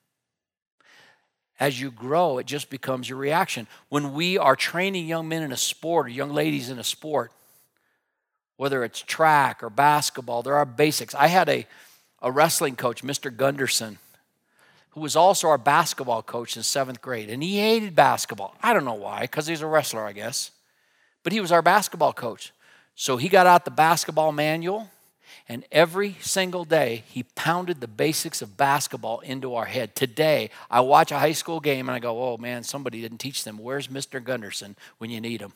As 1.59 1.79
you 1.79 1.91
grow, 1.91 2.39
it 2.39 2.45
just 2.45 2.69
becomes 2.69 3.07
your 3.07 3.17
reaction. 3.17 3.67
When 3.89 4.13
we 4.13 4.37
are 4.37 4.55
training 4.55 5.07
young 5.07 5.27
men 5.27 5.43
in 5.43 5.51
a 5.51 5.57
sport 5.57 6.07
or 6.07 6.09
young 6.09 6.31
ladies 6.33 6.69
in 6.69 6.79
a 6.79 6.83
sport, 6.83 7.31
whether 8.57 8.83
it's 8.83 9.01
track 9.01 9.63
or 9.63 9.69
basketball, 9.69 10.43
there 10.43 10.55
are 10.55 10.65
basics. 10.65 11.15
I 11.15 11.27
had 11.27 11.49
a, 11.49 11.65
a 12.21 12.31
wrestling 12.31 12.75
coach, 12.75 13.03
Mr. 13.03 13.35
Gunderson, 13.35 13.97
who 14.91 15.01
was 15.01 15.15
also 15.15 15.47
our 15.47 15.57
basketball 15.57 16.21
coach 16.21 16.55
in 16.55 16.63
seventh 16.63 17.01
grade, 17.01 17.29
and 17.29 17.41
he 17.41 17.59
hated 17.59 17.95
basketball. 17.95 18.55
I 18.61 18.73
don't 18.73 18.85
know 18.85 18.93
why, 18.93 19.21
because 19.21 19.47
he's 19.47 19.61
a 19.61 19.67
wrestler, 19.67 20.05
I 20.05 20.13
guess. 20.13 20.51
But 21.23 21.33
he 21.33 21.39
was 21.39 21.51
our 21.51 21.61
basketball 21.61 22.13
coach. 22.13 22.51
So 22.95 23.17
he 23.17 23.29
got 23.29 23.47
out 23.47 23.65
the 23.65 23.71
basketball 23.71 24.31
manual 24.31 24.89
and 25.49 25.65
every 25.71 26.15
single 26.21 26.63
day, 26.63 27.03
he 27.07 27.23
pounded 27.23 27.81
the 27.81 27.87
basics 27.87 28.41
of 28.41 28.55
basketball 28.55 29.19
into 29.19 29.55
our 29.55 29.65
head. 29.65 29.95
Today, 29.95 30.49
I 30.71 30.79
watch 30.79 31.11
a 31.11 31.19
high 31.19 31.33
school 31.33 31.59
game 31.59 31.89
and 31.89 31.95
I 31.95 31.99
go, 31.99 32.23
oh 32.23 32.37
man, 32.37 32.63
somebody 32.63 33.01
didn't 33.01 33.17
teach 33.17 33.43
them. 33.43 33.57
Where's 33.57 33.89
Mr. 33.89 34.23
Gunderson 34.23 34.77
when 34.99 35.09
you 35.09 35.19
need 35.19 35.41
him? 35.41 35.51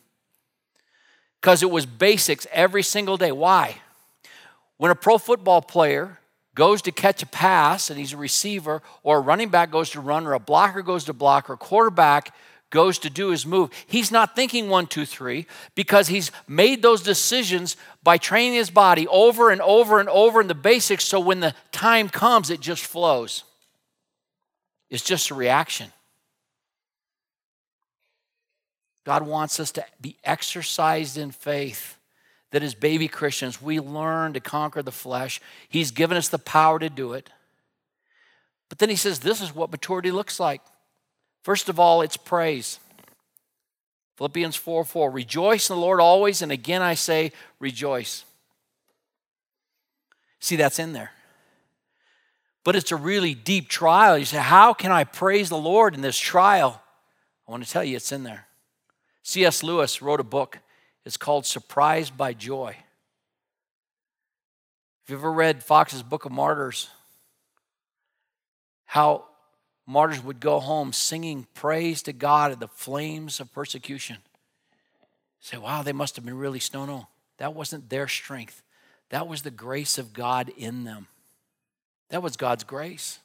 Because 1.39 1.63
it 1.63 1.71
was 1.71 1.85
basics 1.85 2.45
every 2.51 2.83
single 2.83 3.15
day. 3.15 3.31
Why? 3.31 3.77
When 4.77 4.91
a 4.91 4.95
pro 4.95 5.17
football 5.17 5.61
player 5.61 6.19
goes 6.53 6.81
to 6.81 6.91
catch 6.91 7.23
a 7.23 7.27
pass 7.27 7.89
and 7.89 7.97
he's 7.97 8.13
a 8.13 8.17
receiver, 8.17 8.81
or 9.03 9.17
a 9.17 9.21
running 9.21 9.49
back 9.49 9.71
goes 9.71 9.91
to 9.91 10.01
run, 10.01 10.25
or 10.25 10.33
a 10.33 10.39
blocker 10.39 10.81
goes 10.81 11.05
to 11.05 11.13
block, 11.13 11.49
or 11.49 11.53
a 11.53 11.57
quarterback 11.57 12.33
goes 12.69 12.99
to 12.99 13.09
do 13.09 13.29
his 13.29 13.45
move, 13.45 13.69
he's 13.87 14.11
not 14.11 14.35
thinking 14.35 14.69
one, 14.69 14.87
two, 14.87 15.05
three, 15.05 15.47
because 15.75 16.07
he's 16.07 16.31
made 16.47 16.81
those 16.81 17.01
decisions 17.01 17.77
by 18.03 18.17
training 18.17 18.53
his 18.53 18.69
body 18.69 19.07
over 19.07 19.49
and 19.51 19.61
over 19.61 19.99
and 19.99 20.09
over 20.09 20.41
in 20.41 20.47
the 20.47 20.55
basics. 20.55 21.05
So 21.05 21.19
when 21.19 21.39
the 21.39 21.53
time 21.71 22.09
comes, 22.09 22.49
it 22.49 22.59
just 22.59 22.85
flows. 22.85 23.43
It's 24.89 25.03
just 25.03 25.29
a 25.29 25.35
reaction. 25.35 25.91
God 29.05 29.25
wants 29.25 29.59
us 29.59 29.71
to 29.71 29.85
be 30.01 30.17
exercised 30.23 31.17
in 31.17 31.31
faith. 31.31 31.97
That 32.51 32.63
as 32.63 32.75
baby 32.75 33.07
Christians, 33.09 33.61
we 33.61 33.79
learn 33.79 34.33
to 34.33 34.39
conquer 34.39 34.81
the 34.81 34.91
flesh. 34.91 35.41
He's 35.67 35.91
given 35.91 36.17
us 36.17 36.29
the 36.29 36.39
power 36.39 36.79
to 36.79 36.89
do 36.89 37.13
it. 37.13 37.29
But 38.69 38.79
then 38.79 38.89
he 38.89 38.95
says, 38.95 39.19
This 39.19 39.41
is 39.41 39.53
what 39.53 39.71
maturity 39.71 40.11
looks 40.11 40.39
like. 40.39 40.61
First 41.47 41.69
of 41.69 41.79
all, 41.79 42.01
it's 42.01 42.17
praise. 42.17 42.77
Philippians 44.17 44.57
4 44.57 44.83
4. 44.83 45.09
Rejoice 45.09 45.69
in 45.69 45.77
the 45.77 45.81
Lord 45.81 46.01
always, 46.01 46.41
and 46.41 46.51
again 46.51 46.81
I 46.81 46.93
say, 46.93 47.31
rejoice. 47.57 48.25
See, 50.41 50.57
that's 50.57 50.77
in 50.77 50.91
there. 50.91 51.11
But 52.65 52.75
it's 52.75 52.91
a 52.91 52.97
really 52.97 53.33
deep 53.33 53.69
trial. 53.69 54.17
You 54.17 54.25
say, 54.25 54.39
How 54.39 54.73
can 54.73 54.91
I 54.91 55.05
praise 55.05 55.47
the 55.47 55.57
Lord 55.57 55.95
in 55.95 56.01
this 56.01 56.17
trial? 56.17 56.81
I 57.47 57.51
want 57.51 57.63
to 57.63 57.71
tell 57.71 57.81
you, 57.81 57.95
it's 57.95 58.11
in 58.11 58.23
there. 58.23 58.47
C.S. 59.23 59.63
Lewis 59.63 60.01
wrote 60.01 60.19
a 60.19 60.25
book. 60.25 60.59
It's 61.05 61.15
called 61.15 61.45
Surprised 61.45 62.17
by 62.17 62.33
Joy. 62.33 62.75
If 65.05 65.11
you've 65.11 65.21
ever 65.21 65.31
read 65.31 65.63
Fox's 65.63 66.03
Book 66.03 66.25
of 66.25 66.33
Martyrs, 66.33 66.89
how 68.83 69.27
martyrs 69.87 70.23
would 70.23 70.39
go 70.39 70.59
home 70.59 70.93
singing 70.93 71.47
praise 71.55 72.03
to 72.03 72.13
God 72.13 72.51
in 72.51 72.59
the 72.59 72.67
flames 72.67 73.39
of 73.39 73.51
persecution. 73.53 74.17
Say, 75.39 75.57
wow, 75.57 75.81
they 75.81 75.93
must 75.93 76.15
have 76.17 76.25
been 76.25 76.37
really 76.37 76.59
snow. 76.59 76.85
No, 76.85 77.07
that 77.37 77.53
wasn't 77.53 77.89
their 77.89 78.07
strength. 78.07 78.61
That 79.09 79.27
was 79.27 79.41
the 79.41 79.51
grace 79.51 79.97
of 79.97 80.13
God 80.13 80.51
in 80.57 80.83
them. 80.83 81.07
That 82.09 82.21
was 82.21 82.35
God's 82.35 82.65
grace. 82.65 83.19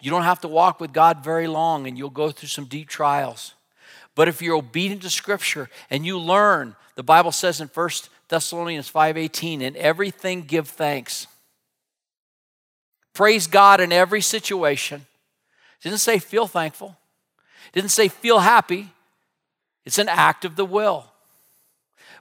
You 0.00 0.10
don't 0.10 0.22
have 0.22 0.40
to 0.42 0.48
walk 0.48 0.80
with 0.80 0.92
God 0.92 1.24
very 1.24 1.48
long 1.48 1.86
and 1.86 1.98
you'll 1.98 2.10
go 2.10 2.30
through 2.30 2.48
some 2.48 2.66
deep 2.66 2.88
trials. 2.88 3.54
But 4.14 4.28
if 4.28 4.40
you're 4.40 4.56
obedient 4.56 5.02
to 5.02 5.10
Scripture 5.10 5.68
and 5.90 6.06
you 6.06 6.18
learn, 6.18 6.76
the 6.94 7.02
Bible 7.02 7.32
says 7.32 7.60
in 7.60 7.68
1 7.68 7.90
Thessalonians 8.28 8.88
5:18, 8.88 9.60
in 9.62 9.76
everything 9.76 10.42
give 10.42 10.68
thanks. 10.68 11.26
Praise 13.14 13.46
God 13.46 13.80
in 13.80 13.92
every 13.92 14.20
situation. 14.20 15.06
It 15.82 15.88
didn't 15.88 15.98
say 15.98 16.20
feel 16.20 16.46
thankful. 16.46 16.96
It 17.66 17.72
didn't 17.72 17.90
say 17.90 18.06
feel 18.06 18.38
happy. 18.38 18.92
It's 19.84 19.98
an 19.98 20.08
act 20.08 20.44
of 20.44 20.54
the 20.54 20.64
will. 20.64 21.06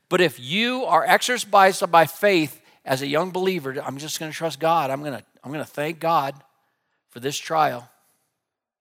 But 0.09 0.19
if 0.19 0.39
you 0.39 0.83
are 0.85 1.05
exercised 1.05 1.91
by 1.91 2.07
faith 2.07 2.59
as 2.83 3.03
a 3.03 3.07
young 3.07 3.29
believer, 3.29 3.75
I'm 3.85 3.97
just 3.97 4.19
going 4.19 4.31
to 4.31 4.37
trust 4.37 4.59
God. 4.59 4.89
I'm 4.89 5.01
going 5.01 5.13
to, 5.13 5.23
I'm 5.43 5.51
going 5.51 5.63
to 5.63 5.69
thank 5.69 5.99
God 5.99 6.33
for 7.11 7.19
this 7.19 7.37
trial. 7.37 7.87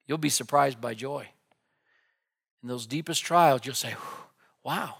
You'll 0.06 0.16
be 0.16 0.30
surprised 0.30 0.80
by 0.80 0.94
joy. 0.94 1.28
In 2.62 2.68
those 2.70 2.86
deepest 2.86 3.22
trials, 3.22 3.60
you'll 3.64 3.74
say, 3.74 3.94
wow, 4.64 4.96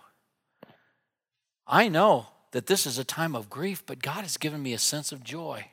I 1.67 1.89
know 1.89 2.27
that 2.51 2.67
this 2.67 2.87
is 2.87 2.99
a 2.99 3.05
time 3.05 3.35
of 3.35 3.49
grief, 3.49 3.83
but 3.87 4.03
God 4.03 4.23
has 4.23 4.37
given 4.37 4.63
me 4.63 4.75
a 4.75 4.79
sense 4.79 5.11
of 5.11 5.25
joy. 5.25 5.69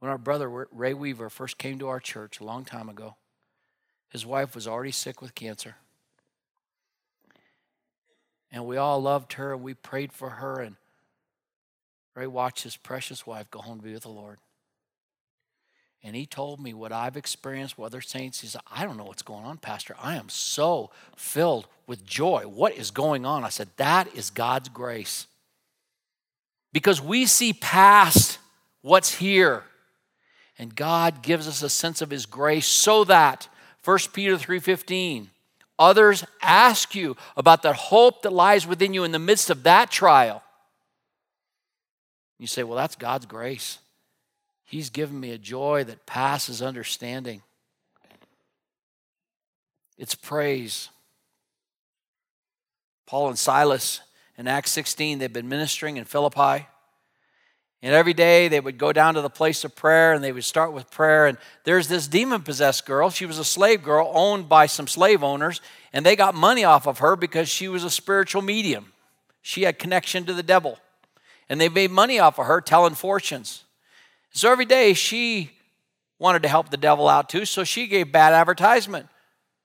When 0.00 0.10
our 0.10 0.18
brother 0.18 0.48
Ray 0.72 0.94
Weaver 0.94 1.30
first 1.30 1.58
came 1.58 1.78
to 1.78 1.88
our 1.88 2.00
church 2.00 2.40
a 2.40 2.44
long 2.44 2.64
time 2.64 2.88
ago, 2.88 3.16
his 4.08 4.26
wife 4.26 4.54
was 4.54 4.66
already 4.66 4.90
sick 4.90 5.22
with 5.22 5.34
cancer. 5.34 5.76
And 8.50 8.66
we 8.66 8.76
all 8.76 9.00
loved 9.00 9.34
her 9.34 9.52
and 9.52 9.62
we 9.62 9.74
prayed 9.74 10.12
for 10.12 10.30
her. 10.30 10.60
And 10.60 10.76
Ray 12.16 12.26
watched 12.26 12.64
his 12.64 12.76
precious 12.76 13.26
wife 13.26 13.50
go 13.50 13.60
home 13.60 13.78
to 13.78 13.84
be 13.84 13.92
with 13.92 14.02
the 14.02 14.08
Lord. 14.08 14.38
And 16.02 16.16
he 16.16 16.24
told 16.24 16.60
me 16.60 16.72
what 16.72 16.92
I've 16.92 17.16
experienced 17.16 17.76
with 17.76 17.86
other 17.86 18.00
saints. 18.00 18.40
He 18.40 18.46
said, 18.46 18.62
I 18.72 18.84
don't 18.84 18.96
know 18.96 19.04
what's 19.04 19.22
going 19.22 19.44
on, 19.44 19.58
Pastor. 19.58 19.94
I 20.00 20.16
am 20.16 20.30
so 20.30 20.90
filled 21.14 21.68
with 21.86 22.06
joy. 22.06 22.44
What 22.44 22.74
is 22.74 22.90
going 22.90 23.26
on? 23.26 23.44
I 23.44 23.50
said, 23.50 23.68
That 23.76 24.14
is 24.16 24.30
God's 24.30 24.70
grace. 24.70 25.26
Because 26.72 27.02
we 27.02 27.26
see 27.26 27.52
past 27.52 28.38
what's 28.80 29.14
here. 29.14 29.64
And 30.60 30.76
God 30.76 31.22
gives 31.22 31.48
us 31.48 31.62
a 31.62 31.70
sense 31.70 32.02
of 32.02 32.10
his 32.10 32.26
grace 32.26 32.66
so 32.66 33.02
that 33.04 33.48
1 33.82 34.12
Peter 34.12 34.36
3:15 34.36 35.30
others 35.78 36.22
ask 36.42 36.94
you 36.94 37.16
about 37.34 37.62
the 37.62 37.72
hope 37.72 38.20
that 38.20 38.30
lies 38.30 38.66
within 38.66 38.92
you 38.92 39.02
in 39.02 39.10
the 39.10 39.18
midst 39.18 39.48
of 39.48 39.62
that 39.62 39.90
trial. 39.90 40.44
You 42.36 42.46
say, 42.46 42.62
"Well, 42.62 42.76
that's 42.76 42.94
God's 42.94 43.24
grace. 43.24 43.78
He's 44.66 44.90
given 44.90 45.18
me 45.18 45.30
a 45.30 45.38
joy 45.38 45.82
that 45.84 46.04
passes 46.04 46.60
understanding." 46.60 47.42
It's 49.96 50.14
praise. 50.14 50.90
Paul 53.06 53.28
and 53.28 53.38
Silas 53.38 54.02
in 54.36 54.46
Acts 54.46 54.72
16, 54.72 55.20
they've 55.20 55.32
been 55.32 55.48
ministering 55.48 55.96
in 55.96 56.04
Philippi. 56.04 56.66
And 57.82 57.94
every 57.94 58.12
day 58.12 58.48
they 58.48 58.60
would 58.60 58.76
go 58.76 58.92
down 58.92 59.14
to 59.14 59.22
the 59.22 59.30
place 59.30 59.64
of 59.64 59.74
prayer 59.74 60.12
and 60.12 60.22
they 60.22 60.32
would 60.32 60.44
start 60.44 60.72
with 60.72 60.90
prayer. 60.90 61.26
And 61.26 61.38
there's 61.64 61.88
this 61.88 62.08
demon 62.08 62.42
possessed 62.42 62.84
girl. 62.84 63.08
She 63.08 63.24
was 63.24 63.38
a 63.38 63.44
slave 63.44 63.82
girl 63.82 64.10
owned 64.14 64.48
by 64.48 64.66
some 64.66 64.86
slave 64.86 65.22
owners, 65.22 65.60
and 65.92 66.04
they 66.04 66.14
got 66.14 66.34
money 66.34 66.64
off 66.64 66.86
of 66.86 66.98
her 66.98 67.16
because 67.16 67.48
she 67.48 67.68
was 67.68 67.84
a 67.84 67.90
spiritual 67.90 68.42
medium. 68.42 68.92
She 69.40 69.62
had 69.62 69.78
connection 69.78 70.26
to 70.26 70.34
the 70.34 70.42
devil. 70.42 70.78
And 71.48 71.60
they 71.60 71.68
made 71.68 71.90
money 71.90 72.18
off 72.18 72.38
of 72.38 72.46
her 72.46 72.60
telling 72.60 72.94
fortunes. 72.94 73.64
So 74.32 74.52
every 74.52 74.66
day 74.66 74.92
she 74.92 75.50
wanted 76.18 76.42
to 76.42 76.48
help 76.48 76.68
the 76.68 76.76
devil 76.76 77.08
out 77.08 77.28
too, 77.28 77.44
so 77.44 77.64
she 77.64 77.86
gave 77.86 78.12
bad 78.12 78.34
advertisement. 78.34 79.08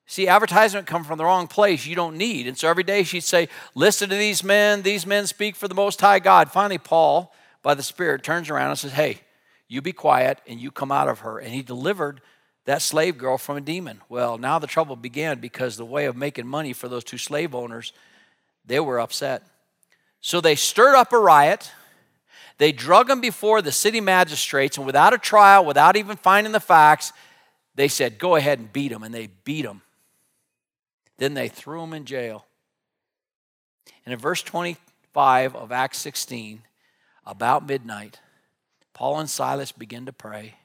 See, 0.07 0.27
advertisement 0.27 0.87
come 0.87 1.03
from 1.03 1.17
the 1.17 1.25
wrong 1.25 1.47
place 1.47 1.85
you 1.85 1.95
don't 1.95 2.17
need. 2.17 2.47
And 2.47 2.57
so 2.57 2.69
every 2.69 2.83
day 2.83 3.03
she'd 3.03 3.23
say, 3.23 3.49
Listen 3.73 4.09
to 4.09 4.15
these 4.15 4.43
men, 4.43 4.83
these 4.83 5.05
men 5.05 5.27
speak 5.27 5.55
for 5.55 5.67
the 5.67 5.75
Most 5.75 5.99
High 5.99 6.19
God. 6.19 6.51
Finally, 6.51 6.77
Paul 6.77 7.33
by 7.65 7.73
the 7.73 7.81
Spirit 7.81 8.21
turns 8.21 8.51
around 8.51 8.69
and 8.69 8.77
says, 8.77 8.91
Hey, 8.91 9.21
you 9.67 9.81
be 9.81 9.91
quiet 9.91 10.39
and 10.45 10.59
you 10.59 10.69
come 10.69 10.91
out 10.91 11.09
of 11.09 11.21
her. 11.21 11.39
And 11.39 11.51
he 11.51 11.63
delivered 11.63 12.21
that 12.65 12.83
slave 12.83 13.17
girl 13.17 13.39
from 13.39 13.57
a 13.57 13.61
demon. 13.61 14.01
Well, 14.07 14.37
now 14.37 14.59
the 14.59 14.67
trouble 14.67 14.95
began 14.95 15.39
because 15.39 15.75
the 15.75 15.83
way 15.83 16.05
of 16.05 16.15
making 16.15 16.45
money 16.45 16.73
for 16.73 16.87
those 16.87 17.03
two 17.03 17.17
slave 17.17 17.55
owners, 17.55 17.91
they 18.63 18.79
were 18.79 18.99
upset. 18.99 19.41
So 20.21 20.41
they 20.41 20.53
stirred 20.53 20.93
up 20.93 21.11
a 21.11 21.17
riot. 21.17 21.71
They 22.59 22.71
drug 22.71 23.09
him 23.09 23.19
before 23.19 23.63
the 23.63 23.71
city 23.71 23.99
magistrates, 23.99 24.77
and 24.77 24.85
without 24.85 25.15
a 25.15 25.17
trial, 25.17 25.65
without 25.65 25.97
even 25.97 26.17
finding 26.17 26.53
the 26.53 26.59
facts, 26.59 27.13
they 27.73 27.87
said, 27.87 28.19
Go 28.19 28.35
ahead 28.35 28.59
and 28.59 28.71
beat 28.71 28.91
him. 28.91 29.01
And 29.01 29.13
they 29.13 29.29
beat 29.43 29.65
him. 29.65 29.81
Then 31.17 31.33
they 31.33 31.47
threw 31.47 31.81
him 31.81 31.93
in 31.93 32.05
jail. 32.05 32.45
And 34.05 34.13
in 34.13 34.19
verse 34.19 34.43
25 34.43 35.55
of 35.55 35.71
Acts 35.71 35.97
16, 35.97 36.61
about 37.25 37.67
midnight, 37.67 38.19
Paul 38.93 39.19
and 39.19 39.29
Silas 39.29 39.71
began 39.71 40.05
to 40.05 40.13
pray. 40.13 40.55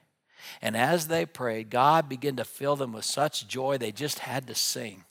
And 0.61 0.75
as 0.75 1.07
they 1.07 1.25
prayed, 1.25 1.69
God 1.69 2.09
began 2.09 2.35
to 2.37 2.45
fill 2.45 2.75
them 2.75 2.93
with 2.93 3.05
such 3.05 3.47
joy 3.47 3.77
they 3.77 3.91
just 3.91 4.19
had 4.19 4.47
to 4.47 4.55
sing. 4.55 5.03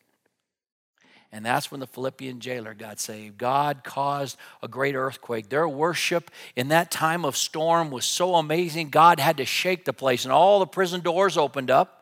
And 1.32 1.46
that's 1.46 1.70
when 1.70 1.78
the 1.78 1.86
Philippian 1.86 2.40
jailer 2.40 2.74
got 2.74 2.98
saved. 2.98 3.38
God 3.38 3.84
caused 3.84 4.36
a 4.62 4.68
great 4.68 4.96
earthquake. 4.96 5.48
Their 5.48 5.68
worship 5.68 6.30
in 6.56 6.68
that 6.68 6.90
time 6.90 7.24
of 7.24 7.36
storm 7.36 7.90
was 7.90 8.04
so 8.04 8.34
amazing, 8.34 8.90
God 8.90 9.20
had 9.20 9.36
to 9.36 9.44
shake 9.44 9.84
the 9.84 9.92
place, 9.92 10.24
and 10.24 10.32
all 10.32 10.58
the 10.58 10.66
prison 10.66 11.00
doors 11.00 11.36
opened 11.36 11.70
up. 11.70 11.96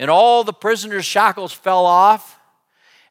And 0.00 0.10
all 0.10 0.44
the 0.44 0.52
prisoners' 0.52 1.04
shackles 1.04 1.52
fell 1.52 1.84
off. 1.84 2.38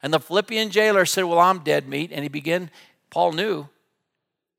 And 0.01 0.13
the 0.13 0.19
Philippian 0.19 0.69
jailer 0.69 1.05
said, 1.05 1.25
Well, 1.25 1.39
I'm 1.39 1.59
dead 1.59 1.87
meat. 1.87 2.11
And 2.13 2.23
he 2.23 2.29
began, 2.29 2.71
Paul 3.09 3.33
knew 3.33 3.67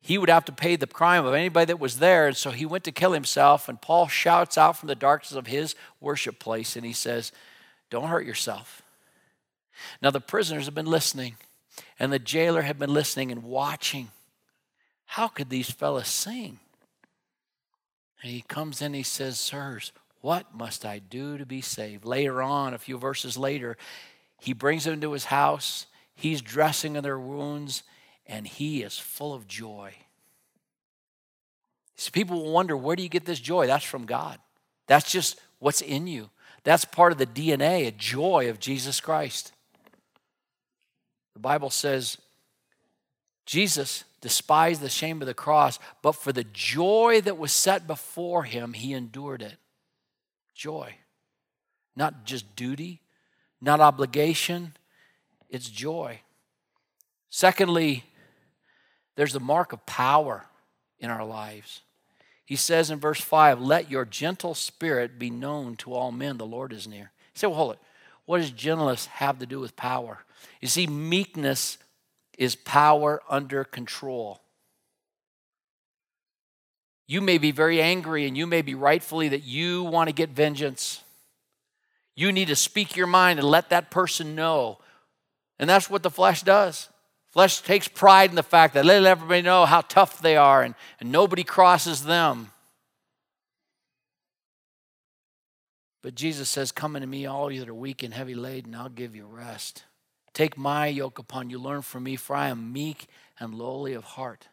he 0.00 0.18
would 0.18 0.30
have 0.30 0.44
to 0.46 0.52
pay 0.52 0.76
the 0.76 0.86
crime 0.86 1.26
of 1.26 1.34
anybody 1.34 1.66
that 1.66 1.80
was 1.80 1.98
there. 1.98 2.28
And 2.28 2.36
so 2.36 2.50
he 2.50 2.64
went 2.64 2.84
to 2.84 2.92
kill 2.92 3.12
himself. 3.12 3.68
And 3.68 3.80
Paul 3.80 4.08
shouts 4.08 4.56
out 4.56 4.76
from 4.76 4.86
the 4.86 4.94
darkness 4.94 5.32
of 5.32 5.46
his 5.46 5.74
worship 6.00 6.38
place 6.38 6.76
and 6.76 6.84
he 6.86 6.92
says, 6.92 7.32
Don't 7.90 8.08
hurt 8.08 8.26
yourself. 8.26 8.82
Now, 10.02 10.10
the 10.10 10.20
prisoners 10.20 10.64
have 10.64 10.74
been 10.74 10.86
listening, 10.86 11.36
and 11.98 12.12
the 12.12 12.18
jailer 12.18 12.62
had 12.62 12.78
been 12.78 12.92
listening 12.92 13.30
and 13.30 13.44
watching. 13.44 14.10
How 15.06 15.28
could 15.28 15.50
these 15.50 15.70
fellas 15.70 16.08
sing? 16.08 16.58
And 18.22 18.32
he 18.32 18.42
comes 18.42 18.82
in, 18.82 18.94
he 18.94 19.04
says, 19.04 19.38
Sirs, 19.38 19.92
what 20.20 20.54
must 20.54 20.84
I 20.84 20.98
do 20.98 21.38
to 21.38 21.46
be 21.46 21.60
saved? 21.60 22.04
Later 22.04 22.42
on, 22.42 22.74
a 22.74 22.78
few 22.78 22.98
verses 22.98 23.38
later, 23.38 23.76
he 24.40 24.52
brings 24.52 24.84
them 24.84 25.00
to 25.00 25.12
his 25.12 25.26
house. 25.26 25.86
He's 26.14 26.42
dressing 26.42 26.96
in 26.96 27.04
their 27.04 27.18
wounds, 27.18 27.84
and 28.28 28.46
he 28.46 28.82
is 28.82 28.98
full 28.98 29.32
of 29.32 29.48
joy. 29.48 29.94
So 31.96 32.10
people 32.12 32.42
will 32.42 32.52
wonder, 32.52 32.76
where 32.76 32.94
do 32.94 33.02
you 33.02 33.08
get 33.08 33.24
this 33.24 33.40
joy? 33.40 33.66
That's 33.66 33.84
from 33.84 34.06
God. 34.06 34.38
That's 34.86 35.10
just 35.10 35.40
what's 35.58 35.80
in 35.80 36.06
you. 36.06 36.30
That's 36.62 36.84
part 36.84 37.12
of 37.12 37.18
the 37.18 37.26
DNA, 37.26 37.86
a 37.86 37.90
joy 37.90 38.50
of 38.50 38.60
Jesus 38.60 39.00
Christ. 39.00 39.52
The 41.34 41.40
Bible 41.40 41.70
says 41.70 42.18
Jesus 43.46 44.04
despised 44.20 44.80
the 44.80 44.88
shame 44.88 45.22
of 45.22 45.26
the 45.26 45.34
cross, 45.34 45.78
but 46.02 46.12
for 46.12 46.32
the 46.32 46.44
joy 46.44 47.20
that 47.22 47.38
was 47.38 47.52
set 47.52 47.86
before 47.86 48.44
him, 48.44 48.74
he 48.74 48.92
endured 48.92 49.42
it. 49.42 49.56
Joy. 50.54 50.96
Not 51.96 52.24
just 52.24 52.54
duty, 52.54 53.00
not 53.60 53.80
obligation, 53.80 54.74
it's 55.48 55.70
joy. 55.70 56.20
Secondly, 57.30 58.04
there's 59.18 59.32
the 59.32 59.40
mark 59.40 59.72
of 59.72 59.84
power 59.84 60.44
in 61.00 61.10
our 61.10 61.24
lives. 61.24 61.80
He 62.44 62.54
says 62.54 62.88
in 62.88 63.00
verse 63.00 63.20
5, 63.20 63.60
Let 63.60 63.90
your 63.90 64.04
gentle 64.04 64.54
spirit 64.54 65.18
be 65.18 65.28
known 65.28 65.74
to 65.78 65.92
all 65.92 66.12
men, 66.12 66.38
the 66.38 66.46
Lord 66.46 66.72
is 66.72 66.86
near. 66.86 67.10
You 67.34 67.34
say, 67.34 67.46
Well, 67.48 67.56
hold 67.56 67.72
it. 67.72 67.78
What 68.26 68.38
does 68.38 68.52
gentleness 68.52 69.06
have 69.06 69.40
to 69.40 69.46
do 69.46 69.58
with 69.58 69.74
power? 69.74 70.20
You 70.60 70.68
see, 70.68 70.86
meekness 70.86 71.78
is 72.38 72.54
power 72.54 73.20
under 73.28 73.64
control. 73.64 74.40
You 77.08 77.20
may 77.20 77.38
be 77.38 77.50
very 77.50 77.82
angry 77.82 78.24
and 78.24 78.36
you 78.36 78.46
may 78.46 78.62
be 78.62 78.76
rightfully 78.76 79.30
that 79.30 79.42
you 79.42 79.82
want 79.82 80.08
to 80.08 80.14
get 80.14 80.30
vengeance. 80.30 81.02
You 82.14 82.30
need 82.30 82.46
to 82.48 82.56
speak 82.56 82.96
your 82.96 83.08
mind 83.08 83.40
and 83.40 83.48
let 83.48 83.70
that 83.70 83.90
person 83.90 84.36
know. 84.36 84.78
And 85.58 85.68
that's 85.68 85.90
what 85.90 86.04
the 86.04 86.10
flesh 86.10 86.44
does. 86.44 86.88
Flesh 87.30 87.60
takes 87.60 87.88
pride 87.88 88.30
in 88.30 88.36
the 88.36 88.42
fact 88.42 88.74
that 88.74 88.84
let 88.84 89.04
everybody 89.04 89.42
know 89.42 89.66
how 89.66 89.82
tough 89.82 90.20
they 90.20 90.36
are 90.36 90.62
and, 90.62 90.74
and 91.00 91.12
nobody 91.12 91.44
crosses 91.44 92.04
them. 92.04 92.50
But 96.02 96.14
Jesus 96.14 96.48
says, 96.48 96.72
Come 96.72 96.96
unto 96.96 97.06
me, 97.06 97.26
all 97.26 97.50
you 97.50 97.60
that 97.60 97.68
are 97.68 97.74
weak 97.74 98.02
and 98.02 98.14
heavy 98.14 98.34
laden, 98.34 98.74
I'll 98.74 98.88
give 98.88 99.14
you 99.14 99.26
rest. 99.26 99.84
Take 100.32 100.56
my 100.56 100.86
yoke 100.86 101.18
upon 101.18 101.50
you, 101.50 101.58
learn 101.58 101.82
from 101.82 102.04
me, 102.04 102.16
for 102.16 102.34
I 102.36 102.48
am 102.48 102.72
meek 102.72 103.08
and 103.40 103.54
lowly 103.54 103.94
of 103.94 104.04
heart. 104.04 104.48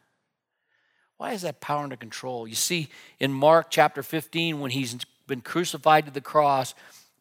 Why 1.16 1.32
is 1.32 1.42
that 1.42 1.60
power 1.60 1.84
under 1.84 1.96
control? 1.96 2.46
You 2.46 2.54
see, 2.54 2.88
in 3.18 3.32
Mark 3.32 3.68
chapter 3.70 4.02
15, 4.02 4.60
when 4.60 4.70
he's 4.70 4.96
been 5.26 5.40
crucified 5.40 6.04
to 6.06 6.10
the 6.10 6.20
cross, 6.20 6.74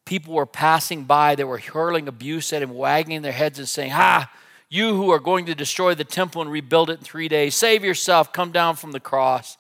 people 0.04 0.34
were 0.34 0.46
passing 0.46 1.06
by, 1.06 1.36
they 1.36 1.44
were 1.44 1.60
hurling 1.60 2.08
abuse 2.08 2.52
at 2.52 2.62
him, 2.62 2.74
wagging 2.74 3.22
their 3.22 3.32
heads 3.32 3.58
and 3.58 3.70
saying, 3.70 3.92
Ha, 3.92 4.30
you 4.76 4.96
who 4.96 5.10
are 5.10 5.20
going 5.20 5.46
to 5.46 5.56
destroy 5.56 5.96
the 5.96 6.04
temple 6.04 6.42
and 6.42 6.52
rebuild 6.52 6.90
it 6.90 7.00
in 7.00 7.06
three 7.06 7.28
days, 7.28 7.56
save 7.56 7.84
yourself, 7.84 8.34
come 8.34 8.52
down 8.52 8.76
from 8.76 8.92
the 8.92 9.00
cross. 9.00 9.58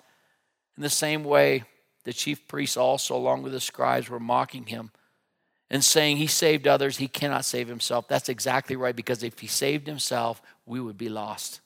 In 0.77 0.83
the 0.83 0.89
same 0.89 1.23
way, 1.23 1.63
the 2.03 2.13
chief 2.13 2.47
priests 2.47 2.77
also, 2.77 3.15
along 3.15 3.43
with 3.43 3.53
the 3.53 3.59
scribes, 3.59 4.09
were 4.09 4.19
mocking 4.19 4.65
him 4.65 4.91
and 5.69 5.83
saying 5.83 6.17
he 6.17 6.27
saved 6.27 6.67
others, 6.67 6.97
he 6.97 7.07
cannot 7.07 7.45
save 7.45 7.67
himself. 7.67 8.07
That's 8.07 8.29
exactly 8.29 8.75
right, 8.75 8.95
because 8.95 9.23
if 9.23 9.39
he 9.39 9.47
saved 9.47 9.87
himself, 9.87 10.41
we 10.65 10.79
would 10.79 10.97
be 10.97 11.09
lost. 11.09 11.61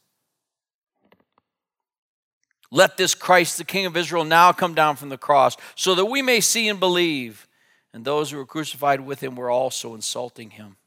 Let 2.72 2.98
this 2.98 3.16
Christ, 3.16 3.58
the 3.58 3.66
King 3.66 3.88
of 3.88 3.98
Israel, 3.98 4.24
now 4.24 4.52
come 4.52 4.74
down 4.74 4.96
from 4.96 5.10
the 5.10 5.18
cross, 5.18 5.58
so 5.76 5.96
that 5.96 6.06
we 6.06 6.22
may 6.22 6.40
see 6.40 6.70
and 6.70 6.80
believe. 6.80 7.48
And 7.94 8.06
those 8.06 8.32
who 8.32 8.38
were 8.38 8.46
crucified 8.46 9.02
with 9.02 9.22
him 9.22 9.36
were 9.36 9.50
also 9.50 9.96
insulting 9.96 10.52
him. 10.52 10.78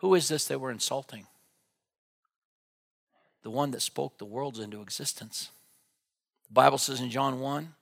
Who 0.00 0.14
is 0.14 0.28
this 0.28 0.46
they 0.46 0.56
were 0.56 0.70
insulting? 0.70 1.26
The 3.42 3.50
one 3.50 3.70
that 3.70 3.82
spoke 3.82 4.18
the 4.18 4.24
worlds 4.24 4.58
into 4.58 4.82
existence. 4.82 5.50
The 6.48 6.54
Bible 6.54 6.78
says 6.78 7.00
in 7.00 7.10
John 7.10 7.40
1 7.40 7.74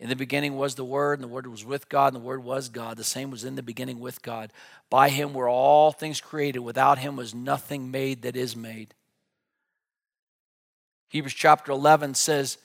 in 0.00 0.08
the 0.08 0.16
beginning 0.16 0.56
was 0.56 0.76
the 0.76 0.84
Word, 0.84 1.18
and 1.18 1.24
the 1.24 1.32
Word 1.32 1.48
was 1.48 1.64
with 1.64 1.88
God, 1.88 2.14
and 2.14 2.22
the 2.22 2.26
Word 2.26 2.44
was 2.44 2.68
God. 2.68 2.96
The 2.96 3.04
same 3.04 3.30
was 3.30 3.42
in 3.42 3.56
the 3.56 3.62
beginning 3.62 3.98
with 3.98 4.22
God. 4.22 4.52
By 4.90 5.08
Him 5.08 5.34
were 5.34 5.48
all 5.48 5.90
things 5.90 6.20
created. 6.20 6.60
Without 6.60 6.98
Him 6.98 7.16
was 7.16 7.34
nothing 7.34 7.90
made 7.90 8.22
that 8.22 8.36
is 8.36 8.54
made. 8.54 8.94
Hebrews 11.08 11.34
chapter 11.34 11.72
11 11.72 12.14
says, 12.14 12.58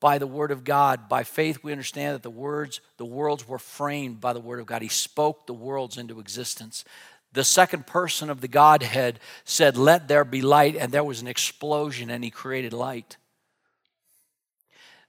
by 0.00 0.16
the 0.16 0.26
word 0.26 0.50
of 0.50 0.64
God, 0.64 1.10
by 1.10 1.24
faith, 1.24 1.62
we 1.62 1.72
understand 1.72 2.14
that 2.14 2.22
the 2.22 2.30
words, 2.30 2.80
the 2.96 3.04
worlds 3.04 3.46
were 3.46 3.58
framed 3.58 4.18
by 4.18 4.32
the 4.32 4.40
word 4.40 4.58
of 4.58 4.64
God. 4.64 4.80
He 4.80 4.88
spoke 4.88 5.46
the 5.46 5.52
worlds 5.52 5.98
into 5.98 6.20
existence. 6.20 6.84
The 7.32 7.44
second 7.44 7.86
person 7.86 8.28
of 8.28 8.40
the 8.40 8.48
Godhead 8.48 9.20
said, 9.44 9.76
Let 9.76 10.08
there 10.08 10.24
be 10.24 10.42
light, 10.42 10.76
and 10.76 10.90
there 10.90 11.04
was 11.04 11.20
an 11.20 11.28
explosion, 11.28 12.10
and 12.10 12.24
he 12.24 12.30
created 12.30 12.72
light. 12.72 13.16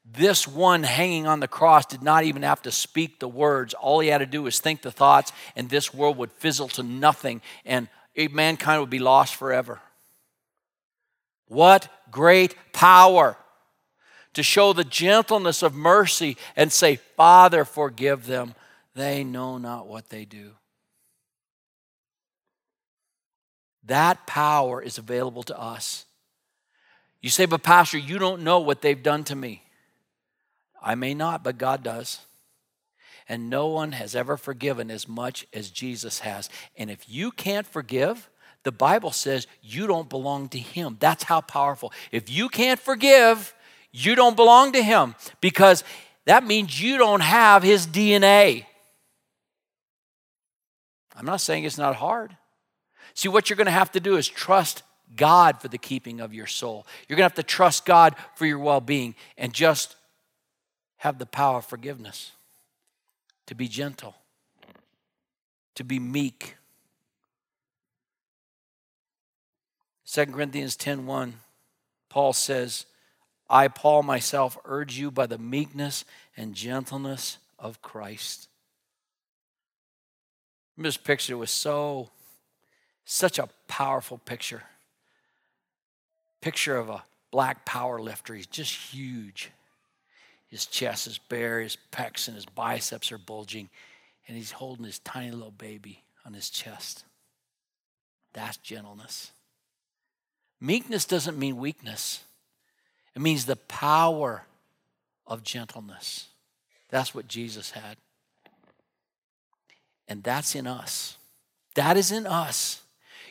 This 0.06 0.48
one 0.48 0.84
hanging 0.84 1.26
on 1.26 1.40
the 1.40 1.48
cross 1.48 1.86
did 1.86 2.04
not 2.04 2.24
even 2.24 2.42
have 2.44 2.62
to 2.64 2.72
speak 2.72 3.20
the 3.20 3.28
words. 3.28 3.74
All 3.74 4.00
he 4.00 4.10
had 4.10 4.20
to 4.20 4.26
do 4.26 4.44
was 4.44 4.60
think 4.60 4.82
the 4.82 4.92
thoughts, 4.92 5.32
and 5.56 5.70
this 5.70 5.94
world 5.94 6.18
would 6.18 6.32
fizzle 6.32 6.68
to 6.70 6.84
nothing, 6.84 7.42
and 7.66 7.88
mankind 8.32 8.82
would 8.82 8.90
be 8.90 9.00
lost 9.00 9.36
forever. 9.36 9.80
What 11.48 11.88
great 12.12 12.56
power 12.72 13.38
to 14.34 14.44
show 14.44 14.74
the 14.74 14.84
gentleness 14.84 15.62
of 15.62 15.74
mercy 15.76 16.38
and 16.56 16.72
say, 16.72 16.98
Father, 17.18 17.66
forgive 17.66 18.26
them. 18.26 18.56
They 18.96 19.24
know 19.24 19.58
not 19.58 19.88
what 19.88 20.10
they 20.10 20.26
do. 20.26 20.52
That 23.86 24.28
power 24.28 24.82
is 24.82 24.98
available 24.98 25.44
to 25.44 25.60
us. 25.60 26.06
You 27.22 27.30
say, 27.30 27.46
but 27.46 27.64
Pastor, 27.64 27.98
you 27.98 28.18
don't 28.18 28.42
know 28.42 28.60
what 28.60 28.82
they've 28.82 29.02
done 29.02 29.24
to 29.26 29.36
me. 29.36 29.64
I 30.82 30.96
may 30.96 31.14
not, 31.14 31.44
but 31.44 31.58
God 31.58 31.84
does. 31.84 32.20
And 33.30 33.50
no 33.50 33.68
one 33.68 33.92
has 33.92 34.16
ever 34.16 34.38
forgiven 34.38 34.90
as 34.90 35.08
much 35.08 35.46
as 35.54 35.70
Jesus 35.70 36.20
has. 36.20 36.50
And 36.76 36.90
if 36.90 37.08
you 37.08 37.32
can't 37.32 37.68
forgive, 37.68 38.30
the 38.64 38.72
Bible 38.72 39.12
says 39.12 39.48
you 39.62 39.88
don't 39.88 40.10
belong 40.10 40.50
to 40.50 40.60
Him. 40.60 40.98
That's 41.00 41.24
how 41.24 41.42
powerful. 41.42 41.94
If 42.12 42.30
you 42.30 42.50
can't 42.50 42.80
forgive, 42.80 43.54
you 43.92 44.16
don't 44.16 44.36
belong 44.36 44.74
to 44.74 44.84
Him 44.84 45.16
because 45.40 45.84
that 46.26 46.44
means 46.44 46.82
you 46.82 46.98
don't 46.98 47.22
have 47.22 47.64
His 47.64 47.88
DNA. 47.88 48.66
I'm 51.16 51.26
not 51.26 51.42
saying 51.42 51.64
it's 51.66 51.78
not 51.78 51.96
hard. 51.96 52.36
See, 53.14 53.30
what 53.30 53.50
you're 53.50 53.58
going 53.58 53.66
to 53.66 53.72
have 53.72 53.92
to 53.92 54.00
do 54.00 54.18
is 54.18 54.28
trust 54.28 54.84
God 55.16 55.60
for 55.62 55.68
the 55.68 55.78
keeping 55.78 56.20
of 56.20 56.34
your 56.34 56.48
soul. 56.48 56.86
You're 57.08 57.18
going 57.18 57.30
to 57.30 57.36
have 57.36 57.46
to 57.46 57.50
trust 57.56 57.86
God 57.86 58.16
for 58.36 58.46
your 58.46 58.60
well 58.60 58.82
being 58.82 59.16
and 59.38 59.54
just 59.54 59.96
have 60.98 61.18
the 61.18 61.26
power 61.26 61.58
of 61.58 61.66
forgiveness, 61.66 62.32
to 63.48 63.56
be 63.56 63.68
gentle, 63.68 64.16
to 65.76 65.84
be 65.84 66.00
meek. 66.00 66.56
2 70.06 70.26
Corinthians 70.28 70.76
10:1 70.78 71.40
Paul 72.10 72.34
says, 72.34 72.86
"I 73.50 73.68
Paul 73.68 74.04
myself 74.04 74.58
urge 74.66 74.98
you 74.98 75.10
by 75.10 75.26
the 75.26 75.38
meekness 75.38 76.06
and 76.38 76.54
gentleness 76.54 77.38
of 77.58 77.82
Christ." 77.82 78.48
This 80.78 80.98
picture 80.98 81.38
was 81.38 81.52
so 81.52 82.12
such 83.06 83.40
a 83.40 83.50
powerful 83.68 84.18
picture. 84.18 84.64
Picture 86.42 86.78
of 86.78 86.90
a 86.90 87.04
black 87.32 87.66
power 87.66 88.00
lifter. 88.00 88.34
He's 88.34 88.48
just 88.48 88.74
huge. 88.74 89.52
His 90.48 90.66
chest 90.66 91.08
is 91.08 91.18
bare, 91.18 91.62
his 91.62 91.78
pecs 91.92 92.28
and 92.28 92.36
his 92.36 92.46
biceps 92.46 93.12
are 93.12 93.18
bulging, 93.18 93.70
and 94.28 94.36
he's 94.36 94.52
holding 94.52 94.86
his 94.86 95.00
tiny 95.00 95.32
little 95.32 95.52
baby 95.52 96.04
on 96.26 96.34
his 96.34 96.50
chest. 96.50 97.06
That's 98.34 98.58
gentleness. 98.58 99.32
Meekness 100.60 101.06
doesn't 101.06 101.40
mean 101.40 101.58
weakness, 101.58 102.24
it 103.16 103.22
means 103.22 103.46
the 103.46 103.56
power 103.56 104.46
of 105.26 105.44
gentleness. 105.44 106.28
That's 106.90 107.16
what 107.16 107.28
Jesus 107.28 107.72
had. 107.72 107.96
And 110.08 110.22
that's 110.24 110.56
in 110.56 110.68
us. 110.68 111.18
That 111.76 111.96
is 111.96 112.12
in 112.12 112.28
us. 112.28 112.82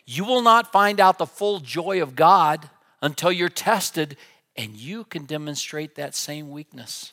You 0.06 0.24
will 0.24 0.42
not 0.42 0.72
find 0.72 1.00
out 1.00 1.18
the 1.18 1.26
full 1.26 1.60
joy 1.60 2.02
of 2.02 2.16
God 2.16 2.68
until 3.02 3.30
you're 3.30 3.48
tested, 3.48 4.16
and 4.56 4.76
you 4.76 5.04
can 5.04 5.24
demonstrate 5.24 5.94
that 5.94 6.14
same 6.14 6.50
weakness. 6.50 7.12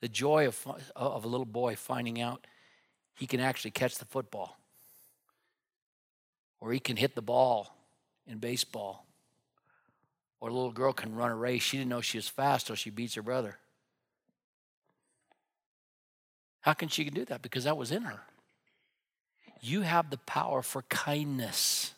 The 0.00 0.08
joy 0.08 0.46
of, 0.46 0.66
of 0.94 1.24
a 1.24 1.28
little 1.28 1.46
boy 1.46 1.74
finding 1.76 2.20
out 2.20 2.46
he 3.14 3.26
can 3.26 3.40
actually 3.40 3.72
catch 3.72 3.98
the 3.98 4.04
football, 4.04 4.56
or 6.60 6.72
he 6.72 6.78
can 6.78 6.96
hit 6.96 7.16
the 7.16 7.22
ball 7.22 7.74
in 8.28 8.38
baseball, 8.38 9.06
or 10.40 10.50
a 10.50 10.52
little 10.52 10.70
girl 10.70 10.92
can 10.92 11.16
run 11.16 11.32
a 11.32 11.36
race. 11.36 11.62
She 11.62 11.78
didn't 11.78 11.90
know 11.90 12.00
she 12.00 12.18
was 12.18 12.28
fast 12.28 12.68
till 12.68 12.76
she 12.76 12.90
beats 12.90 13.16
her 13.16 13.22
brother. 13.22 13.58
How 16.60 16.74
can 16.74 16.88
she 16.88 17.10
do 17.10 17.24
that? 17.24 17.42
Because 17.42 17.64
that 17.64 17.76
was 17.76 17.90
in 17.90 18.02
her. 18.02 18.20
You 19.60 19.82
have 19.82 20.10
the 20.10 20.18
power 20.18 20.62
for 20.62 20.82
kindness 20.82 21.94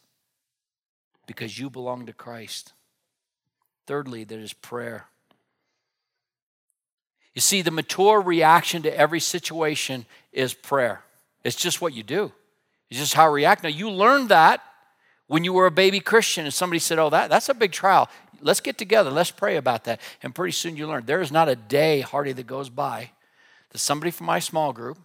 because 1.26 1.58
you 1.58 1.70
belong 1.70 2.06
to 2.06 2.12
Christ. 2.12 2.72
Thirdly, 3.86 4.24
there 4.24 4.40
is 4.40 4.52
prayer. 4.52 5.06
You 7.34 7.40
see, 7.40 7.62
the 7.62 7.70
mature 7.70 8.20
reaction 8.20 8.82
to 8.82 8.96
every 8.96 9.20
situation 9.20 10.06
is 10.32 10.54
prayer. 10.54 11.02
It's 11.44 11.56
just 11.56 11.80
what 11.80 11.94
you 11.94 12.02
do. 12.02 12.32
It's 12.90 12.98
just 12.98 13.14
how 13.14 13.24
I 13.24 13.32
react. 13.32 13.62
Now, 13.62 13.68
you 13.68 13.90
learned 13.90 14.30
that 14.30 14.60
when 15.28 15.44
you 15.44 15.52
were 15.52 15.66
a 15.66 15.70
baby 15.70 16.00
Christian 16.00 16.44
and 16.44 16.52
somebody 16.52 16.80
said, 16.80 16.98
Oh, 16.98 17.10
that, 17.10 17.30
that's 17.30 17.48
a 17.48 17.54
big 17.54 17.72
trial. 17.72 18.08
Let's 18.40 18.60
get 18.60 18.78
together. 18.78 19.10
Let's 19.10 19.30
pray 19.30 19.56
about 19.56 19.84
that. 19.84 20.00
And 20.22 20.34
pretty 20.34 20.52
soon 20.52 20.76
you 20.76 20.88
learn. 20.88 21.06
There 21.06 21.20
is 21.20 21.30
not 21.30 21.48
a 21.48 21.54
day, 21.54 22.00
hardly, 22.00 22.32
that 22.32 22.46
goes 22.46 22.68
by 22.68 23.10
that 23.70 23.78
somebody 23.78 24.10
from 24.10 24.26
my 24.26 24.38
small 24.40 24.72
group 24.72 24.98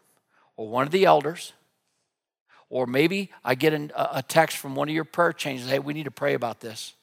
or 0.58 0.68
one 0.68 0.86
of 0.86 0.92
the 0.92 1.06
elders 1.06 1.54
or 2.76 2.86
maybe 2.86 3.32
I 3.42 3.56
get 3.56 3.72
a 3.72 4.22
text 4.28 4.58
from 4.58 4.76
one 4.76 4.90
of 4.90 4.94
your 4.94 5.06
prayer 5.06 5.32
chains, 5.32 5.66
hey, 5.66 5.80
we 5.80 5.94
need 5.94 6.04
to 6.04 6.12
pray 6.12 6.34
about 6.34 6.60
this. 6.60 6.94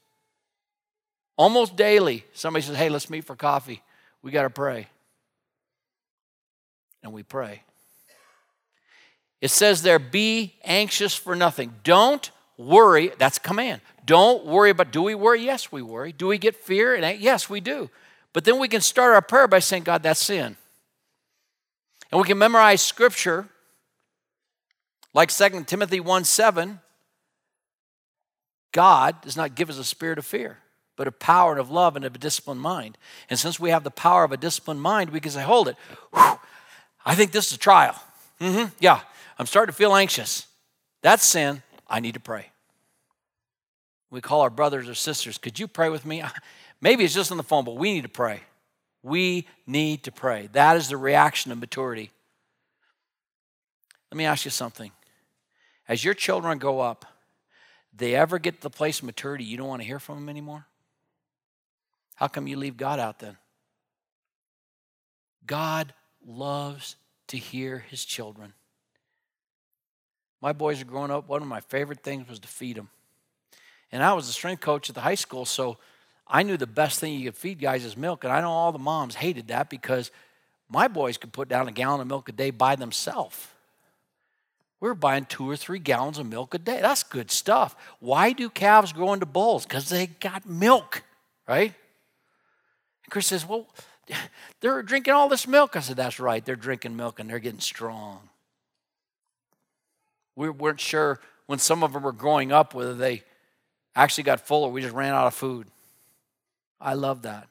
Almost 1.38 1.76
daily, 1.76 2.26
somebody 2.34 2.62
says, 2.62 2.76
hey, 2.76 2.90
let's 2.90 3.08
meet 3.08 3.24
for 3.24 3.34
coffee. 3.34 3.82
We 4.20 4.32
got 4.32 4.42
to 4.42 4.50
pray. 4.50 4.88
And 7.02 7.10
we 7.10 7.22
pray. 7.22 7.62
It 9.40 9.50
says 9.50 9.80
there, 9.80 9.98
be 9.98 10.56
anxious 10.62 11.14
for 11.14 11.34
nothing. 11.34 11.72
Don't 11.84 12.30
worry. 12.58 13.10
That's 13.16 13.38
a 13.38 13.40
command. 13.40 13.80
Don't 14.04 14.44
worry 14.44 14.68
about, 14.68 14.92
do 14.92 15.00
we 15.00 15.14
worry? 15.14 15.42
Yes, 15.42 15.72
we 15.72 15.80
worry. 15.80 16.12
Do 16.12 16.26
we 16.26 16.36
get 16.36 16.54
fear? 16.54 16.96
Yes, 17.14 17.48
we 17.48 17.62
do. 17.62 17.88
But 18.34 18.44
then 18.44 18.58
we 18.58 18.68
can 18.68 18.82
start 18.82 19.14
our 19.14 19.22
prayer 19.22 19.48
by 19.48 19.60
saying, 19.60 19.84
God, 19.84 20.02
that's 20.02 20.20
sin. 20.20 20.54
And 22.10 22.20
we 22.20 22.26
can 22.26 22.36
memorize 22.36 22.82
scripture 22.82 23.48
like 25.14 25.30
2 25.30 25.64
Timothy 25.64 26.00
1 26.00 26.24
7, 26.24 26.80
God 28.72 29.20
does 29.20 29.36
not 29.36 29.54
give 29.54 29.68
us 29.68 29.78
a 29.78 29.84
spirit 29.84 30.18
of 30.18 30.24
fear, 30.24 30.58
but 30.96 31.06
of 31.06 31.18
power 31.18 31.52
and 31.52 31.60
of 31.60 31.70
love 31.70 31.94
and 31.94 32.04
of 32.04 32.14
a 32.14 32.18
disciplined 32.18 32.60
mind. 32.60 32.96
And 33.28 33.38
since 33.38 33.60
we 33.60 33.70
have 33.70 33.84
the 33.84 33.90
power 33.90 34.24
of 34.24 34.32
a 34.32 34.36
disciplined 34.36 34.80
mind, 34.80 35.10
we 35.10 35.20
can 35.20 35.30
say, 35.30 35.42
hold 35.42 35.68
it. 35.68 35.76
Whew, 36.14 36.38
I 37.04 37.14
think 37.14 37.32
this 37.32 37.48
is 37.48 37.54
a 37.54 37.58
trial. 37.58 37.94
Mm-hmm, 38.40 38.74
yeah, 38.80 39.00
I'm 39.38 39.46
starting 39.46 39.72
to 39.72 39.76
feel 39.76 39.94
anxious. 39.94 40.46
That's 41.02 41.24
sin. 41.24 41.62
I 41.88 42.00
need 42.00 42.14
to 42.14 42.20
pray. 42.20 42.46
We 44.10 44.20
call 44.20 44.40
our 44.40 44.50
brothers 44.50 44.88
or 44.88 44.94
sisters, 44.94 45.38
could 45.38 45.58
you 45.58 45.68
pray 45.68 45.88
with 45.88 46.06
me? 46.06 46.22
Maybe 46.80 47.04
it's 47.04 47.14
just 47.14 47.30
on 47.30 47.36
the 47.36 47.42
phone, 47.42 47.64
but 47.64 47.76
we 47.76 47.92
need 47.92 48.02
to 48.02 48.08
pray. 48.08 48.40
We 49.02 49.46
need 49.66 50.04
to 50.04 50.12
pray. 50.12 50.48
That 50.52 50.76
is 50.76 50.88
the 50.88 50.96
reaction 50.96 51.52
of 51.52 51.58
maturity. 51.58 52.10
Let 54.10 54.16
me 54.16 54.24
ask 54.24 54.44
you 54.44 54.50
something. 54.50 54.90
As 55.88 56.04
your 56.04 56.14
children 56.14 56.58
go 56.58 56.80
up, 56.80 57.04
they 57.94 58.14
ever 58.14 58.38
get 58.38 58.56
to 58.56 58.62
the 58.62 58.70
place 58.70 59.00
of 59.00 59.04
maturity 59.04 59.44
you 59.44 59.56
don't 59.56 59.68
want 59.68 59.82
to 59.82 59.86
hear 59.86 59.98
from 59.98 60.16
them 60.16 60.28
anymore? 60.28 60.66
How 62.14 62.28
come 62.28 62.46
you 62.46 62.56
leave 62.56 62.76
God 62.76 62.98
out 62.98 63.18
then? 63.18 63.36
God 65.46 65.92
loves 66.24 66.96
to 67.28 67.36
hear 67.36 67.78
his 67.90 68.04
children. 68.04 68.52
My 70.40 70.52
boys 70.52 70.80
are 70.80 70.86
growing 70.86 71.10
up. 71.10 71.28
One 71.28 71.42
of 71.42 71.48
my 71.48 71.60
favorite 71.60 72.02
things 72.02 72.28
was 72.28 72.38
to 72.40 72.48
feed 72.48 72.76
them. 72.76 72.90
And 73.90 74.02
I 74.02 74.12
was 74.14 74.26
the 74.26 74.32
strength 74.32 74.60
coach 74.60 74.88
at 74.88 74.94
the 74.94 75.00
high 75.00 75.14
school, 75.14 75.44
so 75.44 75.78
I 76.26 76.42
knew 76.42 76.56
the 76.56 76.66
best 76.66 76.98
thing 76.98 77.14
you 77.14 77.30
could 77.30 77.36
feed 77.36 77.60
guys 77.60 77.84
is 77.84 77.96
milk. 77.96 78.24
And 78.24 78.32
I 78.32 78.40
know 78.40 78.50
all 78.50 78.72
the 78.72 78.78
moms 78.78 79.14
hated 79.14 79.48
that 79.48 79.68
because 79.68 80.10
my 80.68 80.88
boys 80.88 81.18
could 81.18 81.32
put 81.32 81.48
down 81.48 81.68
a 81.68 81.72
gallon 81.72 82.00
of 82.00 82.06
milk 82.06 82.28
a 82.28 82.32
day 82.32 82.50
by 82.50 82.76
themselves. 82.76 83.46
We 84.82 84.88
are 84.88 84.94
buying 84.96 85.26
two 85.26 85.48
or 85.48 85.54
three 85.54 85.78
gallons 85.78 86.18
of 86.18 86.26
milk 86.26 86.54
a 86.54 86.58
day. 86.58 86.80
That's 86.80 87.04
good 87.04 87.30
stuff. 87.30 87.76
Why 88.00 88.32
do 88.32 88.50
calves 88.50 88.92
grow 88.92 89.12
into 89.12 89.26
bulls? 89.26 89.64
Because 89.64 89.88
they 89.88 90.08
got 90.08 90.44
milk, 90.44 91.04
right? 91.46 91.72
And 93.04 93.10
Chris 93.10 93.28
says, 93.28 93.46
Well, 93.46 93.68
they're 94.60 94.82
drinking 94.82 95.14
all 95.14 95.28
this 95.28 95.46
milk. 95.46 95.76
I 95.76 95.80
said, 95.80 95.96
That's 95.96 96.18
right. 96.18 96.44
They're 96.44 96.56
drinking 96.56 96.96
milk 96.96 97.20
and 97.20 97.30
they're 97.30 97.38
getting 97.38 97.60
strong. 97.60 98.28
We 100.34 100.50
weren't 100.50 100.80
sure 100.80 101.20
when 101.46 101.60
some 101.60 101.84
of 101.84 101.92
them 101.92 102.02
were 102.02 102.10
growing 102.10 102.50
up 102.50 102.74
whether 102.74 102.94
they 102.94 103.22
actually 103.94 104.24
got 104.24 104.40
full 104.40 104.64
or 104.64 104.72
we 104.72 104.82
just 104.82 104.96
ran 104.96 105.14
out 105.14 105.28
of 105.28 105.34
food. 105.34 105.68
I 106.80 106.94
love 106.94 107.22
that. 107.22 107.46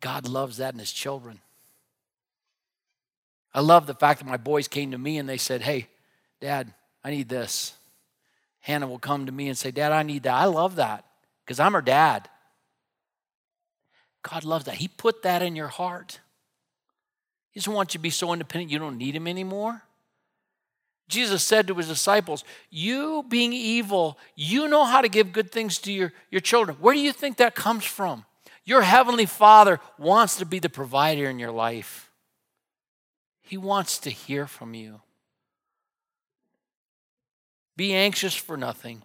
God 0.00 0.28
loves 0.28 0.58
that 0.58 0.72
in 0.72 0.78
his 0.78 0.92
children. 0.92 1.40
I 3.56 3.60
love 3.60 3.86
the 3.86 3.94
fact 3.94 4.20
that 4.20 4.28
my 4.28 4.36
boys 4.36 4.68
came 4.68 4.90
to 4.90 4.98
me 4.98 5.16
and 5.16 5.26
they 5.26 5.38
said, 5.38 5.62
Hey, 5.62 5.88
Dad, 6.42 6.74
I 7.02 7.10
need 7.10 7.30
this. 7.30 7.72
Hannah 8.60 8.86
will 8.86 8.98
come 8.98 9.24
to 9.24 9.32
me 9.32 9.48
and 9.48 9.56
say, 9.56 9.70
Dad, 9.70 9.92
I 9.92 10.02
need 10.02 10.24
that. 10.24 10.34
I 10.34 10.44
love 10.44 10.76
that 10.76 11.06
because 11.44 11.58
I'm 11.58 11.72
her 11.72 11.80
dad. 11.80 12.28
God 14.22 14.44
loves 14.44 14.66
that. 14.66 14.74
He 14.74 14.88
put 14.88 15.22
that 15.22 15.40
in 15.40 15.56
your 15.56 15.68
heart. 15.68 16.20
He 17.50 17.60
doesn't 17.60 17.72
want 17.72 17.94
you 17.94 17.98
to 17.98 18.02
be 18.02 18.10
so 18.10 18.34
independent 18.34 18.70
you 18.70 18.78
don't 18.78 18.98
need 18.98 19.16
him 19.16 19.26
anymore. 19.26 19.82
Jesus 21.08 21.42
said 21.42 21.66
to 21.68 21.74
his 21.76 21.88
disciples, 21.88 22.44
You 22.68 23.24
being 23.26 23.54
evil, 23.54 24.18
you 24.34 24.68
know 24.68 24.84
how 24.84 25.00
to 25.00 25.08
give 25.08 25.32
good 25.32 25.50
things 25.50 25.78
to 25.78 25.92
your, 25.92 26.12
your 26.30 26.42
children. 26.42 26.76
Where 26.78 26.92
do 26.92 27.00
you 27.00 27.12
think 27.12 27.38
that 27.38 27.54
comes 27.54 27.86
from? 27.86 28.26
Your 28.66 28.82
heavenly 28.82 29.24
Father 29.24 29.80
wants 29.96 30.36
to 30.38 30.44
be 30.44 30.58
the 30.58 30.68
provider 30.68 31.30
in 31.30 31.38
your 31.38 31.52
life. 31.52 32.05
He 33.46 33.56
wants 33.56 33.98
to 33.98 34.10
hear 34.10 34.48
from 34.48 34.74
you. 34.74 35.00
Be 37.76 37.94
anxious 37.94 38.34
for 38.34 38.56
nothing, 38.56 39.02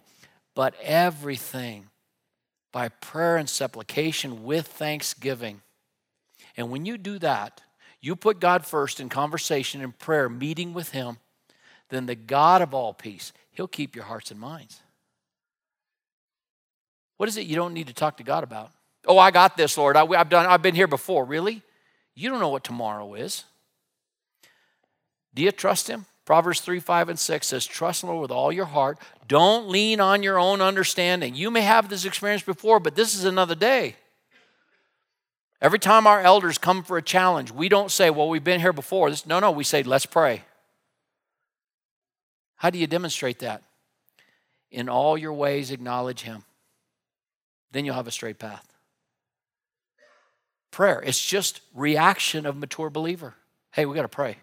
but 0.56 0.74
everything 0.82 1.90
by 2.72 2.88
prayer 2.88 3.36
and 3.36 3.48
supplication 3.48 4.42
with 4.42 4.66
thanksgiving. 4.66 5.62
And 6.56 6.70
when 6.70 6.84
you 6.84 6.98
do 6.98 7.20
that, 7.20 7.60
you 8.00 8.16
put 8.16 8.40
God 8.40 8.66
first 8.66 8.98
in 8.98 9.08
conversation 9.08 9.80
and 9.80 9.96
prayer, 9.96 10.28
meeting 10.28 10.74
with 10.74 10.90
Him, 10.90 11.18
then 11.90 12.06
the 12.06 12.16
God 12.16 12.62
of 12.62 12.74
all 12.74 12.92
peace, 12.92 13.32
He'll 13.52 13.68
keep 13.68 13.94
your 13.94 14.06
hearts 14.06 14.32
and 14.32 14.40
minds. 14.40 14.80
What 17.16 17.28
is 17.28 17.36
it 17.36 17.46
you 17.46 17.54
don't 17.54 17.74
need 17.74 17.86
to 17.86 17.94
talk 17.94 18.16
to 18.16 18.24
God 18.24 18.42
about? 18.42 18.72
Oh, 19.06 19.18
I 19.18 19.30
got 19.30 19.56
this, 19.56 19.78
Lord. 19.78 19.96
I, 19.96 20.04
have 20.16 20.28
done. 20.28 20.46
I've 20.46 20.62
been 20.62 20.74
here 20.74 20.88
before. 20.88 21.24
Really? 21.24 21.62
You 22.16 22.28
don't 22.28 22.40
know 22.40 22.48
what 22.48 22.64
tomorrow 22.64 23.14
is. 23.14 23.44
Do 25.34 25.42
you 25.42 25.52
trust 25.52 25.88
him? 25.88 26.06
Proverbs 26.24 26.60
3, 26.60 26.78
5, 26.78 27.08
and 27.10 27.18
6 27.18 27.46
says, 27.46 27.66
Trust 27.66 28.02
the 28.02 28.06
Lord 28.06 28.22
with 28.22 28.30
all 28.30 28.52
your 28.52 28.66
heart. 28.66 28.98
Don't 29.26 29.68
lean 29.68 30.00
on 30.00 30.22
your 30.22 30.38
own 30.38 30.60
understanding. 30.60 31.34
You 31.34 31.50
may 31.50 31.62
have 31.62 31.88
this 31.88 32.04
experience 32.04 32.42
before, 32.42 32.78
but 32.78 32.94
this 32.94 33.14
is 33.14 33.24
another 33.24 33.54
day. 33.54 33.96
Every 35.60 35.78
time 35.78 36.06
our 36.06 36.20
elders 36.20 36.58
come 36.58 36.82
for 36.82 36.96
a 36.96 37.02
challenge, 37.02 37.50
we 37.50 37.68
don't 37.68 37.90
say, 37.90 38.10
Well, 38.10 38.28
we've 38.28 38.44
been 38.44 38.60
here 38.60 38.72
before. 38.72 39.10
This, 39.10 39.26
no, 39.26 39.40
no, 39.40 39.50
we 39.50 39.64
say, 39.64 39.82
Let's 39.82 40.06
pray. 40.06 40.42
How 42.56 42.70
do 42.70 42.78
you 42.78 42.86
demonstrate 42.86 43.40
that? 43.40 43.62
In 44.70 44.88
all 44.88 45.18
your 45.18 45.32
ways, 45.32 45.70
acknowledge 45.70 46.22
Him. 46.22 46.44
Then 47.72 47.84
you'll 47.84 47.96
have 47.96 48.06
a 48.06 48.12
straight 48.12 48.38
path. 48.38 48.66
Prayer, 50.70 51.02
it's 51.04 51.24
just 51.24 51.60
reaction 51.74 52.46
of 52.46 52.56
mature 52.56 52.90
believer. 52.90 53.34
Hey, 53.72 53.86
we 53.86 53.94
got 53.94 54.02
to 54.02 54.08
pray 54.08 54.36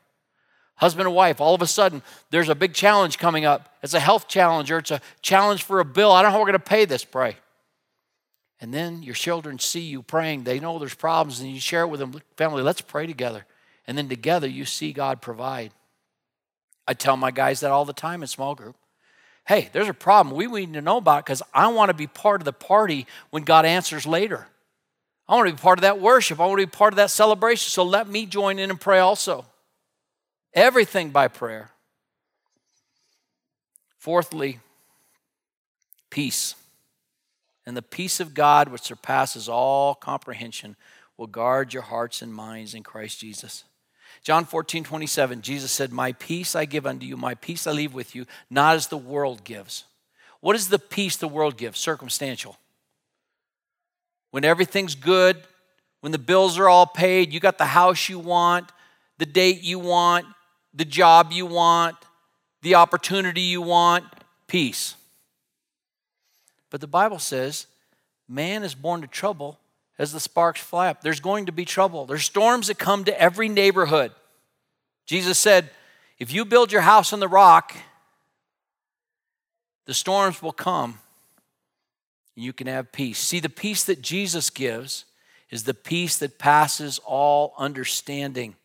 husband 0.80 1.08
and 1.08 1.16
wife, 1.16 1.40
all 1.40 1.54
of 1.54 1.62
a 1.62 1.68
sudden 1.68 2.02
there's 2.32 2.50
a 2.50 2.56
big 2.56 2.74
challenge 2.74 3.20
coming 3.20 3.46
up. 3.46 3.76
It's 3.84 3.94
a 3.94 4.00
health 4.00 4.28
challenge 4.28 4.72
or 4.72 4.80
it's 4.80 4.92
a 4.92 5.02
challenge 5.22 5.64
for 5.64 5.80
a 5.80 5.86
bill. 5.86 6.12
I 6.12 6.22
don't 6.22 6.32
know 6.32 6.34
how 6.34 6.40
we're 6.40 6.48
going 6.48 6.54
to 6.54 6.60
pay 6.60 6.86
this. 6.86 7.04
Pray. 7.04 7.38
And 8.62 8.74
then 8.74 9.04
your 9.04 9.16
children 9.16 9.60
see 9.60 9.82
you 9.82 10.02
praying. 10.02 10.44
They 10.44 10.60
know 10.60 10.80
there's 10.80 10.96
problems 10.96 11.40
and 11.40 11.50
you 11.50 11.60
share 11.60 11.84
it 11.84 11.88
with 11.88 12.00
them. 12.00 12.20
Family, 12.36 12.64
let's 12.64 12.82
pray 12.82 13.08
together. 13.08 13.46
And 13.88 13.98
then 13.98 14.10
together 14.10 14.48
you 14.48 14.66
see 14.66 14.92
God 14.92 15.22
provide. 15.22 15.72
I 16.88 16.94
tell 16.94 17.18
my 17.18 17.32
guys 17.32 17.60
that 17.60 17.72
all 17.72 17.86
the 17.86 17.94
time 17.94 18.22
in 18.22 18.28
small 18.28 18.56
group. 18.56 18.76
Hey, 19.48 19.70
there's 19.74 19.90
a 19.90 19.94
problem 19.94 20.36
we 20.36 20.48
need 20.48 20.74
to 20.74 20.82
know 20.82 20.98
about 20.98 21.26
because 21.26 21.42
I 21.54 21.68
want 21.68 21.90
to 21.90 21.94
be 21.94 22.08
part 22.08 22.42
of 22.42 22.46
the 22.46 22.54
party 22.54 23.08
when 23.32 23.44
God 23.44 23.66
answers 23.66 24.06
later. 24.06 24.48
I 25.28 25.36
want 25.36 25.48
to 25.48 25.54
be 25.54 25.62
part 25.62 25.80
of 25.80 25.84
that 25.84 26.00
worship. 26.00 26.40
I 26.40 26.46
want 26.46 26.60
to 26.60 26.68
be 26.68 26.72
part 26.72 26.94
of 26.94 26.98
that 26.98 27.12
celebration. 27.12 27.70
So 27.70 27.84
let 27.84 28.08
me 28.08 28.26
join 28.26 28.60
in 28.60 28.70
and 28.70 28.80
pray 28.80 29.00
also. 29.00 29.46
Everything 30.54 31.10
by 31.10 31.28
prayer. 31.28 31.72
Fourthly, 33.98 34.60
peace. 36.10 36.56
And 37.66 37.78
the 37.78 37.82
peace 37.82 38.20
of 38.20 38.34
God, 38.34 38.70
which 38.70 38.82
surpasses 38.82 39.48
all 39.48 39.94
comprehension, 39.94 40.76
will 41.18 41.28
guard 41.28 41.74
your 41.74 41.84
hearts 41.84 42.22
and 42.22 42.34
minds 42.34 42.74
in 42.74 42.82
Christ 42.82 43.20
Jesus. 43.20 43.66
John 44.24 44.46
14, 44.46 44.84
27, 44.84 45.42
Jesus 45.42 45.72
said, 45.72 45.92
My 45.92 46.14
peace 46.14 46.56
I 46.56 46.66
give 46.66 46.88
unto 46.88 47.06
you, 47.06 47.16
my 47.16 47.36
peace 47.36 47.68
I 47.68 47.72
leave 47.72 47.94
with 47.94 48.16
you, 48.16 48.26
not 48.50 48.76
as 48.76 48.88
the 48.88 48.98
world 48.98 49.44
gives. 49.44 49.84
What 50.42 50.56
is 50.56 50.70
the 50.70 50.80
peace 50.80 51.18
the 51.18 51.28
world 51.28 51.58
gives? 51.58 51.80
Circumstantial. 51.80 52.58
When 54.32 54.46
everything's 54.46 54.96
good, 54.96 55.38
when 56.02 56.12
the 56.12 56.18
bills 56.18 56.58
are 56.58 56.70
all 56.70 56.86
paid, 56.86 57.34
you 57.34 57.40
got 57.40 57.58
the 57.58 57.66
house 57.66 58.10
you 58.10 58.20
want, 58.20 58.72
the 59.18 59.26
date 59.26 59.62
you 59.62 59.80
want, 59.80 60.26
the 60.74 60.86
job 60.86 61.32
you 61.32 61.46
want, 61.46 61.96
the 62.62 62.76
opportunity 62.76 63.42
you 63.42 63.62
want, 63.62 64.06
peace. 64.48 64.96
But 66.70 66.82
the 66.82 66.88
Bible 66.88 67.20
says 67.20 67.68
man 68.28 68.64
is 68.64 68.76
born 68.76 69.02
to 69.02 69.08
trouble 69.08 69.60
as 69.98 70.12
the 70.14 70.20
sparks 70.20 70.62
fly 70.62 70.88
up. 70.88 71.02
There's 71.02 71.20
going 71.20 71.48
to 71.48 71.52
be 71.52 71.66
trouble. 71.66 72.06
There's 72.06 72.24
storms 72.24 72.68
that 72.68 72.78
come 72.78 73.04
to 73.06 73.22
every 73.22 73.50
neighborhood. 73.50 74.12
Jesus 75.06 75.38
said, 75.38 75.70
if 76.20 76.32
you 76.32 76.46
build 76.46 76.72
your 76.72 76.82
house 76.82 77.12
on 77.12 77.20
the 77.20 77.28
rock, 77.28 77.76
the 79.86 79.94
storms 79.94 80.42
will 80.42 80.52
come 80.52 81.00
and 82.36 82.46
you 82.46 82.54
can 82.54 82.68
have 82.68 82.92
peace. 82.92 83.20
See, 83.20 83.40
the 83.40 83.50
peace 83.50 83.84
that 83.86 84.02
Jesus 84.02 84.50
gives 84.50 85.06
is 85.50 85.64
the 85.64 85.74
peace 85.74 86.18
that 86.20 86.38
passes 86.38 87.00
all 87.06 87.54
understanding. 87.58 88.56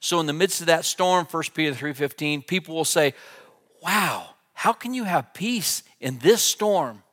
So 0.00 0.18
in 0.18 0.26
the 0.26 0.32
midst 0.32 0.60
of 0.60 0.66
that 0.66 0.84
storm, 0.84 1.26
1 1.26 1.54
Peter 1.54 1.74
3:15, 1.74 2.42
people 2.42 2.74
will 2.74 2.84
say, 2.84 3.14
"Wow, 3.82 4.34
how 4.54 4.72
can 4.72 4.94
you 4.94 5.04
have 5.04 5.34
peace 5.34 5.82
in 6.00 6.18
this 6.18 6.42
storm?" 6.42 7.04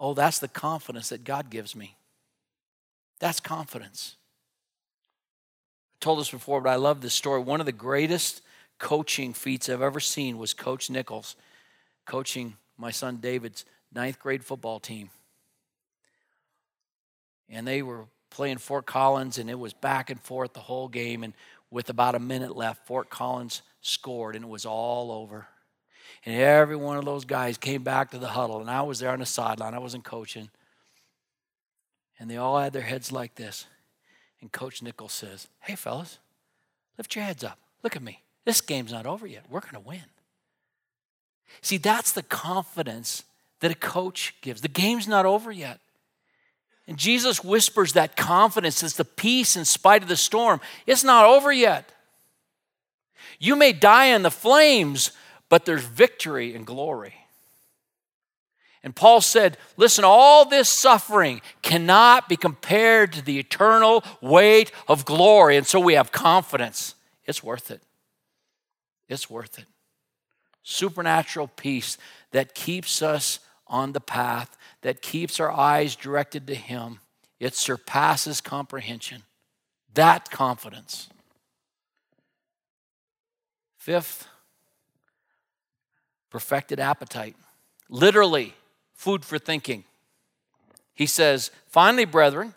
Oh, 0.00 0.12
that's 0.12 0.40
the 0.40 0.48
confidence 0.48 1.08
that 1.10 1.24
God 1.24 1.50
gives 1.50 1.74
me. 1.74 1.96
That's 3.20 3.40
confidence. 3.40 4.16
I 5.94 5.96
told 6.00 6.18
this 6.18 6.30
before, 6.30 6.60
but 6.60 6.70
I 6.70 6.76
love 6.76 7.00
this 7.00 7.14
story. 7.14 7.40
One 7.40 7.60
of 7.60 7.66
the 7.66 7.72
greatest 7.72 8.42
coaching 8.78 9.32
feats 9.32 9.68
I've 9.68 9.80
ever 9.80 10.00
seen 10.00 10.36
was 10.36 10.52
Coach 10.52 10.90
Nichols 10.90 11.36
coaching 12.06 12.58
my 12.76 12.90
son 12.90 13.18
David's 13.18 13.64
ninth 13.92 14.18
grade 14.18 14.44
football 14.44 14.80
team. 14.80 15.10
And 17.48 17.66
they 17.66 17.82
were 17.82 18.08
playing 18.30 18.58
Fort 18.58 18.84
Collins, 18.84 19.38
and 19.38 19.48
it 19.48 19.58
was 19.58 19.72
back 19.72 20.10
and 20.10 20.20
forth 20.20 20.54
the 20.54 20.60
whole 20.60 20.88
game. 20.88 21.22
And 21.22 21.34
with 21.74 21.90
about 21.90 22.14
a 22.14 22.20
minute 22.20 22.56
left, 22.56 22.86
Fort 22.86 23.10
Collins 23.10 23.60
scored, 23.80 24.36
and 24.36 24.44
it 24.44 24.48
was 24.48 24.64
all 24.64 25.10
over. 25.10 25.48
And 26.24 26.40
every 26.40 26.76
one 26.76 26.98
of 26.98 27.04
those 27.04 27.24
guys 27.24 27.58
came 27.58 27.82
back 27.82 28.12
to 28.12 28.18
the 28.18 28.28
huddle, 28.28 28.60
and 28.60 28.70
I 28.70 28.82
was 28.82 29.00
there 29.00 29.10
on 29.10 29.18
the 29.18 29.26
sideline. 29.26 29.74
I 29.74 29.80
wasn't 29.80 30.04
coaching. 30.04 30.50
And 32.16 32.30
they 32.30 32.36
all 32.36 32.60
had 32.60 32.72
their 32.72 32.82
heads 32.82 33.10
like 33.10 33.34
this. 33.34 33.66
And 34.40 34.52
Coach 34.52 34.82
Nichols 34.82 35.12
says, 35.12 35.48
Hey, 35.58 35.74
fellas, 35.74 36.20
lift 36.96 37.16
your 37.16 37.24
heads 37.24 37.42
up. 37.42 37.58
Look 37.82 37.96
at 37.96 38.02
me. 38.02 38.22
This 38.44 38.60
game's 38.60 38.92
not 38.92 39.04
over 39.04 39.26
yet. 39.26 39.42
We're 39.50 39.60
going 39.60 39.74
to 39.74 39.80
win. 39.80 40.04
See, 41.60 41.76
that's 41.76 42.12
the 42.12 42.22
confidence 42.22 43.24
that 43.58 43.72
a 43.72 43.74
coach 43.74 44.36
gives. 44.42 44.60
The 44.60 44.68
game's 44.68 45.08
not 45.08 45.26
over 45.26 45.50
yet. 45.50 45.80
And 46.86 46.98
Jesus 46.98 47.42
whispers 47.42 47.94
that 47.94 48.16
confidence 48.16 48.82
as 48.82 48.96
the 48.96 49.04
peace 49.04 49.56
in 49.56 49.64
spite 49.64 50.02
of 50.02 50.08
the 50.08 50.16
storm. 50.16 50.60
It's 50.86 51.04
not 51.04 51.24
over 51.24 51.52
yet. 51.52 51.90
You 53.38 53.56
may 53.56 53.72
die 53.72 54.06
in 54.06 54.22
the 54.22 54.30
flames, 54.30 55.12
but 55.48 55.64
there's 55.64 55.84
victory 55.84 56.54
and 56.54 56.66
glory. 56.66 57.14
And 58.82 58.94
Paul 58.94 59.22
said, 59.22 59.56
Listen, 59.78 60.04
all 60.04 60.44
this 60.44 60.68
suffering 60.68 61.40
cannot 61.62 62.28
be 62.28 62.36
compared 62.36 63.14
to 63.14 63.22
the 63.22 63.38
eternal 63.38 64.04
weight 64.20 64.70
of 64.86 65.06
glory. 65.06 65.56
And 65.56 65.66
so 65.66 65.80
we 65.80 65.94
have 65.94 66.12
confidence. 66.12 66.94
It's 67.24 67.42
worth 67.42 67.70
it. 67.70 67.82
It's 69.08 69.30
worth 69.30 69.58
it. 69.58 69.64
Supernatural 70.62 71.48
peace 71.48 71.96
that 72.32 72.54
keeps 72.54 73.00
us 73.00 73.40
on 73.66 73.92
the 73.92 74.00
path, 74.00 74.56
that 74.82 75.02
keeps 75.02 75.40
our 75.40 75.50
eyes 75.50 75.96
directed 75.96 76.46
to 76.46 76.54
Him. 76.54 77.00
It 77.40 77.54
surpasses 77.54 78.40
comprehension. 78.40 79.22
That 79.94 80.30
confidence. 80.30 81.08
Fifth, 83.78 84.28
perfected 86.30 86.80
appetite. 86.80 87.36
Literally, 87.88 88.54
food 88.92 89.24
for 89.24 89.38
thinking. 89.38 89.84
He 90.94 91.06
says, 91.06 91.50
Finally, 91.66 92.06
brethren, 92.06 92.54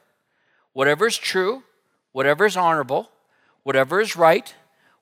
whatever 0.74 1.08
is 1.08 1.18
true, 1.18 1.64
whatever 2.12 2.46
is 2.46 2.56
honorable, 2.56 3.12
whatever 3.64 4.00
is 4.00 4.16
right, 4.16 4.54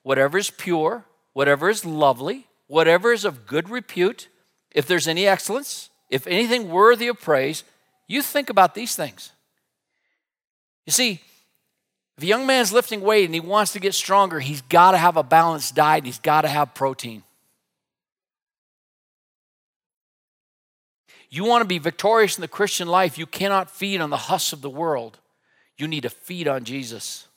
whatever 0.04 0.38
is 0.38 0.50
pure, 0.50 1.06
whatever 1.34 1.70
is 1.70 1.86
lovely, 1.86 2.48
whatever 2.68 3.13
is 3.13 3.26
of 3.26 3.46
good 3.46 3.70
repute, 3.70 4.28
if 4.72 4.88
there's 4.88 5.08
any 5.08 5.28
excellence, 5.28 5.89
if 6.10 6.28
anything 6.28 6.70
worthy 6.70 7.08
of 7.08 7.20
praise, 7.20 7.63
you 8.08 8.22
think 8.22 8.50
about 8.50 8.76
these 8.76 8.96
things. 8.96 9.32
You 10.86 10.91
see, 10.91 11.22
if 12.18 12.24
a 12.24 12.28
young 12.28 12.46
man's 12.46 12.72
lifting 12.72 13.02
weight 13.02 13.26
and 13.26 13.34
he 13.34 13.39
wants 13.39 13.74
to 13.74 13.80
get 13.80 13.94
stronger, 13.94 14.39
he's 14.39 14.62
got 14.62 14.91
to 14.91 14.98
have 14.98 15.18
a 15.18 15.24
balanced 15.24 15.76
diet, 15.76 16.00
and 16.00 16.06
he's 16.06 16.20
got 16.20 16.41
to 16.41 16.48
have 16.48 16.74
protein. 16.74 17.24
You 21.30 21.44
want 21.44 21.62
to 21.62 21.68
be 21.68 21.80
victorious 21.80 22.38
in 22.38 22.41
the 22.41 22.48
Christian 22.48 22.88
life, 22.88 23.18
you 23.18 23.26
cannot 23.26 23.70
feed 23.70 24.00
on 24.00 24.10
the 24.10 24.18
husks 24.18 24.54
of 24.54 24.62
the 24.62 24.70
world. 24.70 25.20
You 25.78 25.88
need 25.88 26.04
to 26.04 26.10
feed 26.10 26.48
on 26.48 26.63
Jesus. 26.63 27.28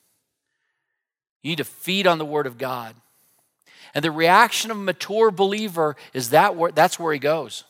You 1.43 1.51
need 1.51 1.59
to 1.59 1.65
feed 1.65 2.07
on 2.07 2.19
the 2.19 2.25
Word 2.25 2.47
of 2.47 2.59
God. 2.59 2.95
And 3.95 4.05
the 4.05 4.11
reaction 4.11 4.71
of 4.71 4.77
a 4.77 4.81
mature 4.81 5.31
believer 5.31 5.97
is 6.13 6.31
that 6.31 6.55
where, 6.55 6.71
that's 6.71 7.01
where 7.01 7.13
he 7.13 7.19
goes. 7.19 7.65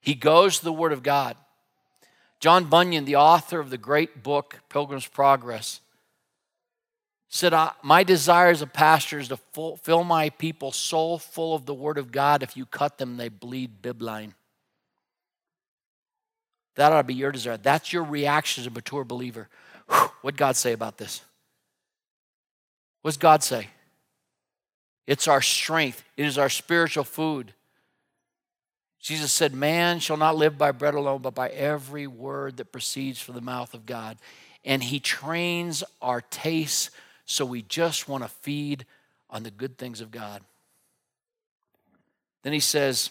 He 0.00 0.14
goes 0.14 0.58
to 0.58 0.64
the 0.64 0.72
Word 0.72 0.92
of 0.92 1.02
God. 1.02 1.36
John 2.40 2.64
Bunyan, 2.64 3.04
the 3.04 3.16
author 3.16 3.60
of 3.60 3.70
the 3.70 3.78
great 3.78 4.22
book, 4.22 4.60
Pilgrim's 4.70 5.06
Progress, 5.06 5.80
said, 7.28 7.54
My 7.82 8.02
desire 8.02 8.50
as 8.50 8.62
a 8.62 8.66
pastor 8.66 9.18
is 9.18 9.28
to 9.28 9.38
fill 9.82 10.04
my 10.04 10.30
people 10.30 10.72
so 10.72 11.18
full 11.18 11.54
of 11.54 11.66
the 11.66 11.74
Word 11.74 11.98
of 11.98 12.10
God, 12.10 12.42
if 12.42 12.56
you 12.56 12.64
cut 12.64 12.98
them, 12.98 13.16
they 13.16 13.28
bleed 13.28 13.82
bibline. 13.82 14.32
That 16.76 16.92
ought 16.92 16.98
to 16.98 17.04
be 17.04 17.14
your 17.14 17.30
desire. 17.30 17.58
That's 17.58 17.92
your 17.92 18.04
reaction 18.04 18.62
as 18.62 18.66
a 18.66 18.70
mature 18.70 19.04
believer. 19.04 19.48
What'd 20.22 20.38
God 20.38 20.56
say 20.56 20.72
about 20.72 20.96
this? 20.96 21.20
What 23.02 23.10
does 23.10 23.18
God 23.18 23.42
say? 23.42 23.68
It's 25.06 25.28
our 25.28 25.42
strength, 25.42 26.02
it 26.16 26.24
is 26.24 26.38
our 26.38 26.48
spiritual 26.48 27.04
food. 27.04 27.52
Jesus 29.00 29.32
said, 29.32 29.54
Man 29.54 29.98
shall 29.98 30.16
not 30.16 30.36
live 30.36 30.58
by 30.58 30.72
bread 30.72 30.94
alone, 30.94 31.22
but 31.22 31.34
by 31.34 31.48
every 31.48 32.06
word 32.06 32.58
that 32.58 32.72
proceeds 32.72 33.20
from 33.20 33.34
the 33.34 33.40
mouth 33.40 33.74
of 33.74 33.86
God. 33.86 34.18
And 34.64 34.82
He 34.82 35.00
trains 35.00 35.82
our 36.02 36.20
tastes 36.20 36.90
so 37.24 37.44
we 37.44 37.62
just 37.62 38.08
want 38.08 38.24
to 38.24 38.28
feed 38.28 38.84
on 39.30 39.42
the 39.42 39.50
good 39.50 39.78
things 39.78 40.00
of 40.00 40.10
God. 40.10 40.42
Then 42.42 42.52
He 42.52 42.60
says, 42.60 43.10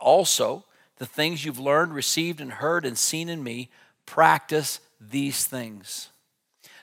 Also, 0.00 0.64
the 0.96 1.06
things 1.06 1.44
you've 1.44 1.60
learned, 1.60 1.94
received, 1.94 2.40
and 2.40 2.50
heard 2.50 2.84
and 2.84 2.98
seen 2.98 3.28
in 3.28 3.42
me, 3.42 3.70
practice 4.04 4.80
these 5.00 5.44
things. 5.44 6.08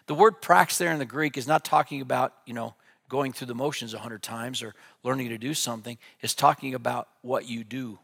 The 0.07 0.13
word 0.13 0.41
practice 0.41 0.77
there 0.77 0.91
in 0.91 0.99
the 0.99 1.05
Greek 1.05 1.37
is 1.37 1.47
not 1.47 1.65
talking 1.65 1.99
about, 1.99 2.33
you 2.45 2.53
know, 2.53 2.75
going 3.09 3.33
through 3.33 3.47
the 3.47 3.55
motions 3.55 3.93
a 3.93 3.99
hundred 3.99 4.23
times 4.23 4.63
or 4.63 4.73
learning 5.03 5.29
to 5.29 5.37
do 5.37 5.53
something. 5.53 5.97
It's 6.21 6.33
talking 6.33 6.73
about 6.73 7.09
what 7.21 7.49
you 7.49 7.63
do. 7.63 7.99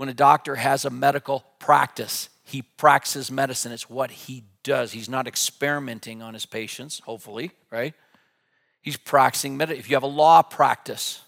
When 0.00 0.08
a 0.08 0.14
doctor 0.14 0.54
has 0.54 0.86
a 0.86 0.90
medical 0.90 1.44
practice, 1.58 2.30
he 2.42 2.62
practices 2.62 3.30
medicine. 3.30 3.70
It's 3.70 3.90
what 3.90 4.10
he 4.10 4.44
does. 4.62 4.92
He's 4.92 5.10
not 5.10 5.26
experimenting 5.26 6.22
on 6.22 6.32
his 6.32 6.46
patients, 6.46 7.00
hopefully, 7.00 7.50
right? 7.70 7.92
He's 8.80 8.96
practicing 8.96 9.58
medicine. 9.58 9.78
If 9.78 9.90
you 9.90 9.96
have 9.96 10.02
a 10.02 10.06
law 10.06 10.40
practice, 10.40 11.20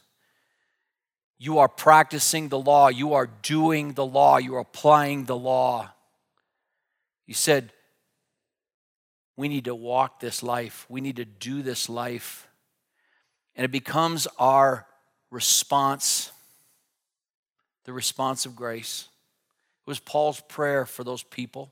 you 1.38 1.58
are 1.58 1.68
practicing 1.68 2.48
the 2.48 2.58
law. 2.58 2.88
You 2.88 3.12
are 3.12 3.28
doing 3.42 3.92
the 3.92 4.06
law. 4.06 4.38
You 4.38 4.54
are 4.54 4.60
applying 4.60 5.26
the 5.26 5.36
law. 5.36 5.90
He 7.26 7.34
said, 7.34 7.74
We 9.36 9.48
need 9.48 9.66
to 9.66 9.74
walk 9.74 10.18
this 10.18 10.42
life. 10.42 10.86
We 10.88 11.02
need 11.02 11.16
to 11.16 11.26
do 11.26 11.60
this 11.60 11.90
life. 11.90 12.48
And 13.54 13.66
it 13.66 13.70
becomes 13.70 14.26
our 14.38 14.86
response 15.30 16.32
the 17.84 17.92
response 17.92 18.46
of 18.46 18.56
grace. 18.56 19.08
It 19.86 19.90
was 19.90 19.98
Paul's 19.98 20.40
prayer 20.40 20.86
for 20.86 21.04
those 21.04 21.22
people. 21.22 21.70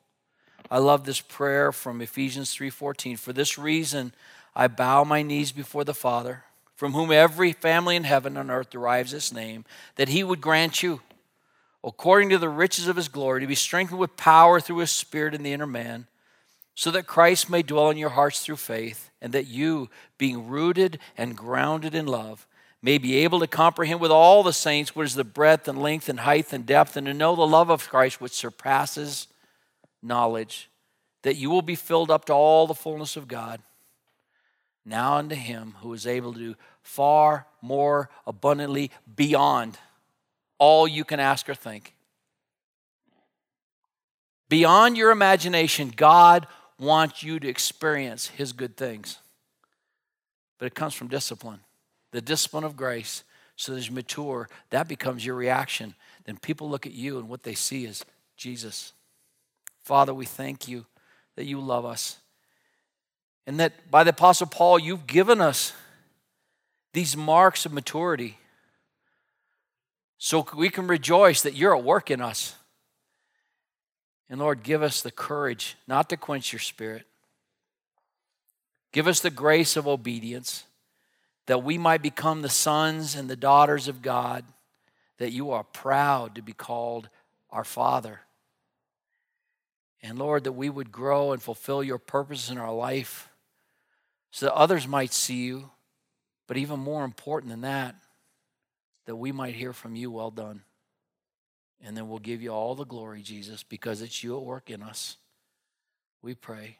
I 0.71 0.79
love 0.79 1.05
this 1.05 1.21
prayer 1.21 1.73
from 1.73 2.01
Ephesians 2.01 2.53
3:14. 2.55 3.17
For 3.17 3.33
this 3.33 3.59
reason 3.59 4.13
I 4.55 4.69
bow 4.69 5.05
my 5.05 5.23
knees 5.23 5.53
before 5.53 5.85
the 5.85 5.95
Father, 5.95 6.45
from 6.75 6.93
whom 6.93 7.13
every 7.13 7.53
family 7.53 7.97
in 7.97 8.05
heaven 8.05 8.37
and 8.37 8.51
earth 8.51 8.71
derives 8.71 9.13
its 9.13 9.33
name, 9.33 9.65
that 9.97 10.09
he 10.09 10.25
would 10.25 10.41
grant 10.41 10.83
you 10.83 11.03
according 11.83 12.29
to 12.31 12.39
the 12.39 12.49
riches 12.49 12.89
of 12.89 12.97
his 12.97 13.09
glory 13.09 13.41
to 13.41 13.47
be 13.47 13.55
strengthened 13.55 13.99
with 13.99 14.17
power 14.17 14.61
through 14.61 14.79
his 14.79 14.91
spirit 14.91 15.35
in 15.35 15.43
the 15.43 15.53
inner 15.53 15.67
man, 15.67 16.07
so 16.75 16.91
that 16.91 17.07
Christ 17.07 17.49
may 17.49 17.63
dwell 17.63 17.91
in 17.91 17.97
your 17.97 18.11
hearts 18.11 18.41
through 18.41 18.57
faith, 18.57 19.11
and 19.21 19.33
that 19.33 19.47
you, 19.47 19.89
being 20.19 20.49
rooted 20.49 20.99
and 21.17 21.37
grounded 21.37 21.95
in 21.95 22.07
love, 22.07 22.47
may 22.83 22.99
be 22.99 23.17
able 23.17 23.41
to 23.41 23.47
comprehend 23.47 24.01
with 24.01 24.11
all 24.11 24.43
the 24.43 24.53
saints 24.53 24.97
what 24.97 25.07
is 25.07 25.15
the 25.15 25.25
breadth 25.25 25.69
and 25.69 25.81
length 25.81 26.09
and 26.09 26.21
height 26.21 26.53
and 26.53 26.65
depth, 26.65 26.97
and 26.97 27.07
to 27.07 27.15
know 27.15 27.37
the 27.37 27.47
love 27.47 27.71
of 27.71 27.89
Christ 27.89 28.21
which 28.21 28.33
surpasses 28.33 29.29
knowledge, 30.03 30.71
that 31.23 31.37
you 31.37 31.51
will 31.51 31.63
be 31.63 31.75
filled 31.75 32.11
up 32.11 32.25
to 32.27 32.33
all 32.33 32.67
the 32.67 32.75
fullness 32.75 33.17
of 33.17 33.29
God. 33.29 33.61
Now 34.85 35.17
unto 35.17 35.35
him 35.35 35.75
who 35.83 35.93
is 35.93 36.07
able 36.07 36.33
to 36.33 36.39
do 36.39 36.55
far 36.83 37.47
more 37.61 38.09
abundantly 38.27 38.91
beyond 39.15 39.79
all 40.59 40.89
you 40.89 41.05
can 41.05 41.21
ask 41.21 41.49
or 41.49 41.55
think. 41.55 41.95
Beyond 44.49 44.97
your 44.97 45.11
imagination, 45.11 45.93
God 45.95 46.47
wants 46.79 47.23
you 47.23 47.39
to 47.39 47.49
experience 47.49 48.29
his 48.29 48.53
good 48.53 48.77
things. 48.77 49.19
But 50.59 50.67
it 50.67 50.75
comes 50.75 50.95
from 50.95 51.09
discipline, 51.09 51.61
the 52.13 52.21
discipline 52.21 52.65
of 52.65 52.77
grace. 52.77 53.25
So 53.57 53.75
as 53.75 53.89
you 53.89 53.95
mature, 53.95 54.49
that 54.71 54.89
becomes 54.89 55.25
your 55.25 55.35
reaction. 55.35 55.95
Then 56.25 56.39
people 56.39 56.71
look 56.71 56.87
at 56.87 56.93
you 56.93 57.19
and 57.19 57.29
what 57.29 57.43
they 57.43 57.55
see 57.55 57.85
is 57.85 58.05
Jesus. 58.37 58.93
Father, 59.83 60.15
we 60.15 60.27
thank 60.27 60.69
you 60.69 60.87
that 61.37 61.45
you 61.45 61.61
love 61.61 61.85
us. 61.85 62.19
And 63.47 63.61
that 63.61 63.91
by 63.91 64.05
the 64.05 64.11
Apostle 64.11 64.47
Paul, 64.47 64.79
you've 64.79 65.07
given 65.07 65.41
us 65.41 65.73
these 66.93 67.17
marks 67.17 67.67
of 67.67 67.73
maturity 67.73 68.39
so 70.19 70.47
we 70.57 70.69
can 70.69 70.87
rejoice 70.87 71.43
that 71.43 71.55
you're 71.55 71.77
at 71.77 71.85
work 71.85 72.11
in 72.11 72.21
us. 72.21 72.55
And 74.29 74.39
Lord, 74.39 74.63
give 74.63 74.83
us 74.83 75.03
the 75.03 75.11
courage 75.11 75.77
not 75.89 76.09
to 76.11 76.17
quench 76.17 76.53
your 76.53 76.61
spirit. 76.61 77.07
Give 78.93 79.07
us 79.07 79.21
the 79.21 79.31
grace 79.31 79.77
of 79.77 79.89
obedience 79.89 80.65
that 81.47 81.65
we 81.65 81.79
might 81.79 82.03
become 82.03 82.43
the 82.43 82.49
sons 82.49 83.15
and 83.15 83.29
the 83.29 83.37
daughters 83.37 83.89
of 83.89 84.03
God, 84.03 84.45
that 85.19 85.33
you 85.33 85.51
are 85.51 85.65
proud 85.65 86.35
to 86.35 86.43
be 86.43 86.53
called 86.53 87.09
our 87.51 87.65
Father. 87.65 88.21
And 90.03 90.19
Lord, 90.19 90.45
that 90.45 90.53
we 90.53 90.71
would 90.71 90.93
grow 90.93 91.33
and 91.33 91.43
fulfill 91.43 91.83
your 91.83 91.99
purposes 91.99 92.51
in 92.51 92.59
our 92.59 92.73
life 92.73 93.29
so 94.31 94.47
that 94.47 94.55
others 94.55 94.87
might 94.87 95.13
see 95.13 95.45
you, 95.45 95.71
but 96.47 96.57
even 96.57 96.81
more 96.81 97.05
important 97.05 97.51
than 97.51 97.63
that, 97.63 97.95
that 99.07 99.17
we 99.17 99.33
might 99.33 99.55
hear 99.55 99.73
from 99.73 99.97
you, 99.97 100.11
well 100.11 100.31
done. 100.31 100.63
And 101.83 101.97
then 101.97 102.09
we'll 102.09 102.19
give 102.19 102.43
you 102.43 102.51
all 102.51 102.75
the 102.75 102.85
glory, 102.85 103.23
Jesus, 103.23 103.63
because 103.63 104.03
it's 104.03 104.23
you 104.23 104.37
at 104.37 104.45
work 104.45 104.71
in 104.71 104.83
us. 104.83 105.17
We 106.23 106.35
pray. 106.35 106.79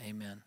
Amen. 0.00 0.45